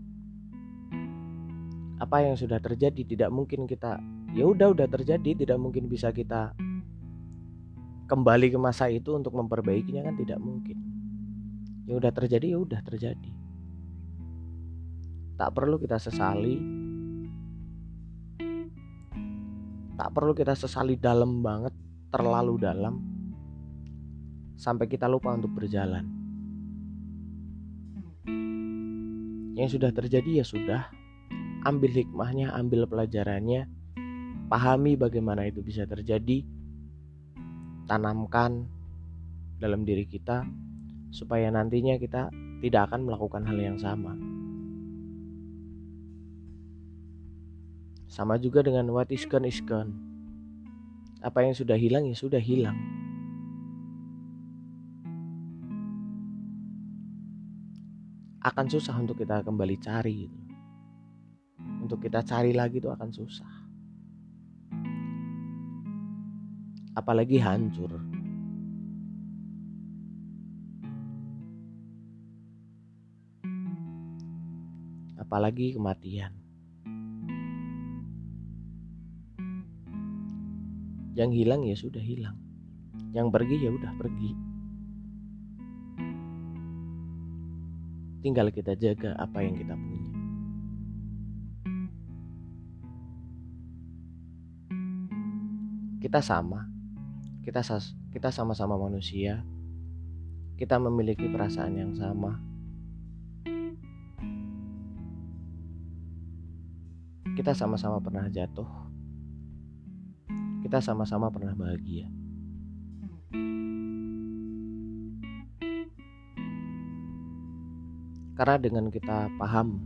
apa 2.00 2.24
yang 2.24 2.40
sudah 2.40 2.64
terjadi 2.64 3.04
tidak 3.04 3.30
mungkin 3.30 3.68
kita 3.68 4.00
ya 4.32 4.48
udah 4.48 4.72
udah 4.72 4.88
terjadi 4.88 5.36
tidak 5.36 5.60
mungkin 5.60 5.92
bisa 5.92 6.16
kita 6.16 6.56
kembali 8.10 8.50
ke 8.50 8.58
masa 8.58 8.90
itu 8.90 9.14
untuk 9.14 9.38
memperbaikinya 9.38 10.02
kan 10.02 10.18
tidak 10.18 10.42
mungkin. 10.42 10.78
Ya 11.86 11.94
udah 12.02 12.10
terjadi 12.10 12.58
ya 12.58 12.60
udah 12.60 12.82
terjadi. 12.82 13.32
Tak 15.38 15.54
perlu 15.54 15.78
kita 15.78 16.02
sesali. 16.02 16.58
Tak 19.94 20.10
perlu 20.10 20.34
kita 20.34 20.58
sesali 20.58 20.98
dalam 20.98 21.46
banget 21.46 21.72
terlalu 22.10 22.58
dalam 22.58 22.96
sampai 24.58 24.90
kita 24.90 25.06
lupa 25.08 25.32
untuk 25.38 25.54
berjalan. 25.54 26.04
Yang 29.54 29.80
sudah 29.80 29.92
terjadi 29.94 30.42
ya 30.42 30.46
sudah. 30.48 30.84
Ambil 31.68 31.92
hikmahnya, 31.92 32.56
ambil 32.56 32.88
pelajarannya, 32.88 33.68
pahami 34.48 34.96
bagaimana 34.96 35.44
itu 35.52 35.60
bisa 35.60 35.84
terjadi, 35.84 36.48
tanamkan 37.90 38.70
dalam 39.58 39.82
diri 39.82 40.06
kita 40.06 40.46
supaya 41.10 41.50
nantinya 41.50 41.98
kita 41.98 42.30
tidak 42.62 42.94
akan 42.94 43.10
melakukan 43.10 43.42
hal 43.50 43.58
yang 43.58 43.82
sama. 43.82 44.14
Sama 48.06 48.38
juga 48.38 48.62
dengan 48.62 48.94
what 48.94 49.10
is 49.10 49.26
gone 49.26 49.50
is 49.50 49.58
gone. 49.66 49.90
Apa 51.26 51.42
yang 51.42 51.58
sudah 51.58 51.76
hilang 51.76 52.06
ya 52.06 52.14
sudah 52.14 52.40
hilang. 52.40 52.78
Akan 58.46 58.70
susah 58.70 58.94
untuk 59.02 59.18
kita 59.18 59.42
kembali 59.42 59.76
cari 59.82 60.14
gitu 60.30 60.40
untuk 61.90 62.06
kita 62.06 62.22
cari 62.22 62.54
lagi 62.54 62.78
itu 62.78 62.86
akan 62.86 63.10
susah. 63.10 63.69
Apalagi 67.00 67.40
hancur. 67.40 67.96
Apalagi 75.16 75.80
kematian. 75.80 76.36
Yang 81.16 81.32
hilang 81.40 81.64
ya 81.64 81.76
sudah 81.80 82.04
hilang. 82.04 82.36
Yang 83.16 83.28
pergi 83.32 83.56
ya 83.64 83.72
udah 83.72 83.92
pergi. 83.96 84.32
Tinggal 88.20 88.52
kita 88.52 88.76
jaga 88.76 89.16
apa 89.16 89.40
yang 89.40 89.56
kita 89.56 89.72
punya. 89.80 90.20
kita 96.00 96.24
sama 96.24 96.79
kita 97.44 97.64
kita 98.12 98.30
sama-sama 98.30 98.76
manusia. 98.76 99.42
Kita 100.60 100.76
memiliki 100.76 101.24
perasaan 101.32 101.74
yang 101.80 101.96
sama. 101.96 102.36
Kita 107.32 107.56
sama-sama 107.56 108.04
pernah 108.04 108.28
jatuh. 108.28 108.68
Kita 110.60 110.84
sama-sama 110.84 111.32
pernah 111.32 111.56
bahagia. 111.56 112.12
Karena 118.36 118.56
dengan 118.56 118.88
kita 118.92 119.32
paham 119.36 119.80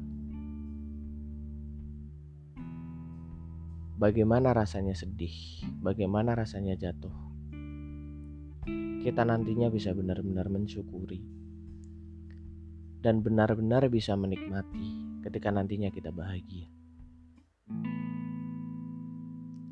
bagaimana 3.97 4.53
rasanya 4.53 4.93
sedih, 4.93 5.63
bagaimana 5.81 6.35
rasanya 6.37 6.77
jatuh. 6.77 7.22
Kita 9.03 9.27
nantinya 9.27 9.67
bisa 9.67 9.91
benar-benar 9.91 10.47
mensyukuri 10.47 11.19
dan 13.03 13.19
benar-benar 13.19 13.91
bisa 13.91 14.15
menikmati 14.15 15.19
ketika 15.27 15.51
nantinya 15.51 15.91
kita 15.91 16.15
bahagia. 16.15 16.71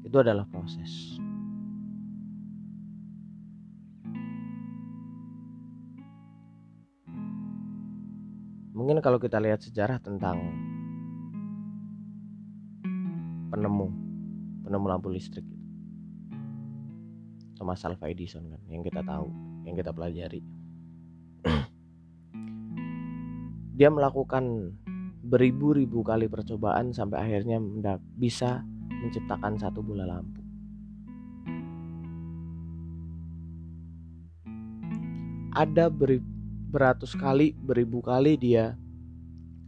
Itu 0.03 0.19
adalah 0.19 0.43
proses. 0.51 1.15
Mungkin 8.75 8.99
kalau 8.99 9.21
kita 9.21 9.39
lihat 9.39 9.63
sejarah 9.63 10.03
tentang 10.03 10.41
penemu 13.51 13.87
penemu 14.63 14.85
lampu 14.87 15.11
listrik 15.11 15.43
Thomas 17.61 17.85
Alva 17.85 18.09
Edison 18.09 18.41
kan 18.49 18.57
yang 18.73 18.81
kita 18.81 19.05
tahu 19.05 19.29
yang 19.69 19.77
kita 19.77 19.93
pelajari. 19.93 20.41
Dia 23.77 23.93
melakukan 23.93 24.73
beribu-ribu 25.21 26.01
kali 26.01 26.25
percobaan 26.25 26.89
sampai 26.89 27.21
akhirnya 27.21 27.61
bisa 28.17 28.65
menciptakan 28.89 29.61
satu 29.61 29.85
bola 29.85 30.09
lampu. 30.09 30.41
Ada 35.53 35.93
beri, 35.93 36.17
beratus 36.73 37.13
kali 37.13 37.53
beribu 37.53 38.01
kali 38.01 38.41
dia 38.41 38.73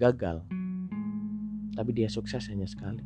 gagal. 0.02 0.42
Tapi 1.78 1.90
dia 1.94 2.10
sukses 2.10 2.42
hanya 2.50 2.66
sekali. 2.66 3.06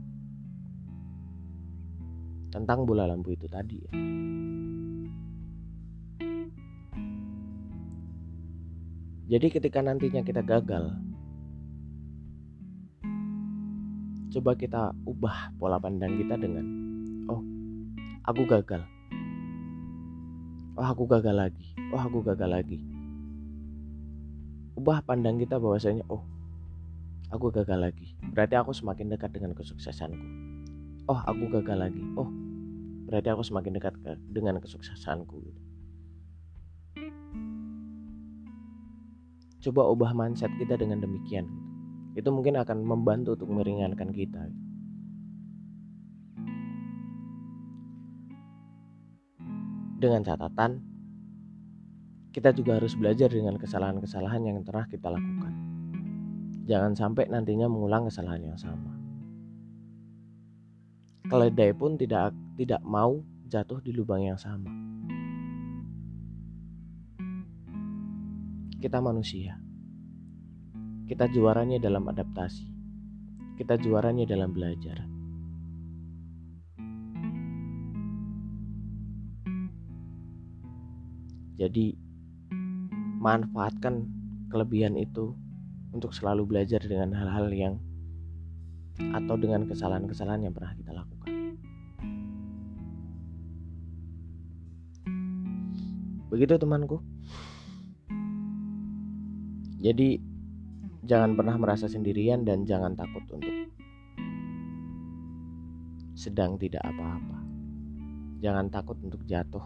Tentang 2.47 2.87
bola 2.87 3.03
lampu 3.03 3.35
itu 3.35 3.51
tadi 3.51 3.83
ya. 3.83 3.91
Jadi 9.27 9.47
ketika 9.51 9.83
nantinya 9.83 10.23
kita 10.23 10.39
gagal, 10.39 10.95
coba 14.31 14.51
kita 14.55 14.95
ubah 15.03 15.51
pola 15.59 15.75
pandang 15.77 16.15
kita 16.15 16.39
dengan 16.39 16.65
oh, 17.27 17.43
aku 18.23 18.47
gagal. 18.47 18.87
Oh, 20.77 20.85
aku 20.85 21.03
gagal 21.09 21.35
lagi. 21.35 21.67
Oh, 21.91 21.99
aku 21.99 22.23
gagal 22.23 22.47
lagi. 22.47 22.79
Ubah 24.79 25.03
pandang 25.03 25.35
kita 25.41 25.59
bahwasanya 25.59 26.07
oh, 26.07 26.23
aku 27.27 27.51
gagal 27.51 27.91
lagi. 27.91 28.15
Berarti 28.31 28.55
aku 28.55 28.71
semakin 28.71 29.11
dekat 29.11 29.35
dengan 29.35 29.51
kesuksesanku 29.51 30.47
oh 31.07 31.19
aku 31.23 31.47
gagal 31.59 31.77
lagi 31.79 32.03
oh 32.19 32.27
berarti 33.07 33.31
aku 33.31 33.39
semakin 33.39 33.79
dekat 33.79 33.95
ke, 34.03 34.19
dengan 34.27 34.59
kesuksesanku 34.59 35.39
gitu. 35.39 35.61
Coba 39.67 39.91
ubah 39.91 40.11
mindset 40.15 40.51
kita 40.55 40.79
dengan 40.79 41.03
demikian 41.03 41.45
gitu. 42.15 42.23
itu 42.23 42.29
mungkin 42.31 42.55
akan 42.55 42.87
membantu 42.87 43.35
untuk 43.35 43.51
meringankan 43.51 44.09
kita 44.15 44.47
dengan 49.97 50.21
catatan 50.23 50.79
kita 52.31 52.53
juga 52.53 52.77
harus 52.77 52.93
belajar 52.93 53.33
dengan 53.33 53.57
kesalahan-kesalahan 53.57 54.45
yang 54.45 54.57
telah 54.63 54.87
kita 54.87 55.11
lakukan 55.11 55.53
jangan 56.69 56.95
sampai 56.95 57.27
nantinya 57.27 57.67
mengulang 57.67 58.07
kesalahan 58.07 58.53
yang 58.53 58.57
sama 58.59 58.97
keledai 61.27 61.75
pun 61.75 61.99
tidak 61.99 62.31
tidak 62.55 62.79
mau 62.87 63.19
jatuh 63.47 63.79
di 63.79 63.95
lubang 63.95 64.27
yang 64.27 64.39
sama. 64.39 64.76
Kita 68.77 69.01
manusia. 69.01 69.57
Kita 71.09 71.25
juaranya 71.33 71.81
dalam 71.81 72.05
adaptasi. 72.05 72.69
Kita 73.57 73.73
juaranya 73.73 74.29
dalam 74.29 74.53
belajar. 74.53 75.01
Jadi, 81.57 81.97
manfaatkan 83.17 84.05
kelebihan 84.53 84.93
itu 84.93 85.33
untuk 85.89 86.13
selalu 86.13 86.45
belajar 86.45 86.77
dengan 86.85 87.17
hal-hal 87.17 87.49
yang 87.49 87.75
atau 89.17 89.41
dengan 89.41 89.65
kesalahan-kesalahan 89.65 90.45
yang 90.45 90.53
pernah 90.53 90.77
kita 90.77 90.93
lakukan. 90.93 91.33
Begitu 96.29 96.61
temanku. 96.61 97.01
Jadi 99.87 100.19
jangan 101.07 101.39
pernah 101.39 101.55
merasa 101.55 101.87
sendirian 101.87 102.43
dan 102.43 102.67
jangan 102.67 102.91
takut 102.91 103.23
untuk 103.31 103.71
sedang 106.11 106.59
tidak 106.59 106.83
apa-apa. 106.83 107.39
Jangan 108.43 108.67
takut 108.67 108.99
untuk 108.99 109.23
jatuh. 109.23 109.63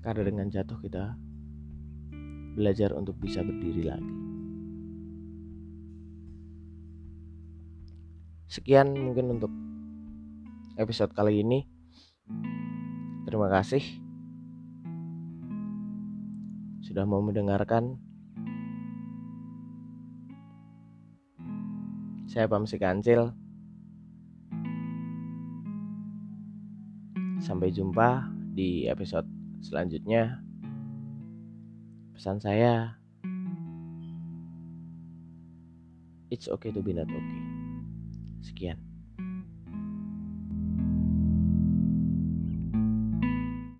Karena 0.00 0.22
dengan 0.24 0.48
jatuh 0.48 0.80
kita 0.80 1.04
belajar 2.56 2.96
untuk 2.96 3.20
bisa 3.20 3.44
berdiri 3.44 3.84
lagi. 3.84 4.16
Sekian 8.48 8.96
mungkin 8.96 9.36
untuk 9.36 9.52
episode 10.80 11.12
kali 11.12 11.44
ini. 11.44 11.60
Terima 13.28 13.52
kasih 13.52 13.99
sudah 16.90 17.06
mau 17.06 17.22
mendengarkan. 17.22 17.94
Saya 22.26 22.50
Pamsi 22.50 22.82
Kancil. 22.82 23.30
Sampai 27.38 27.70
jumpa 27.70 28.26
di 28.58 28.90
episode 28.90 29.30
selanjutnya. 29.62 30.42
Pesan 32.18 32.42
saya, 32.42 32.98
it's 36.28 36.50
okay 36.50 36.74
to 36.74 36.82
be 36.82 36.90
not 36.90 37.06
okay. 37.06 37.40
Sekian. 38.42 38.89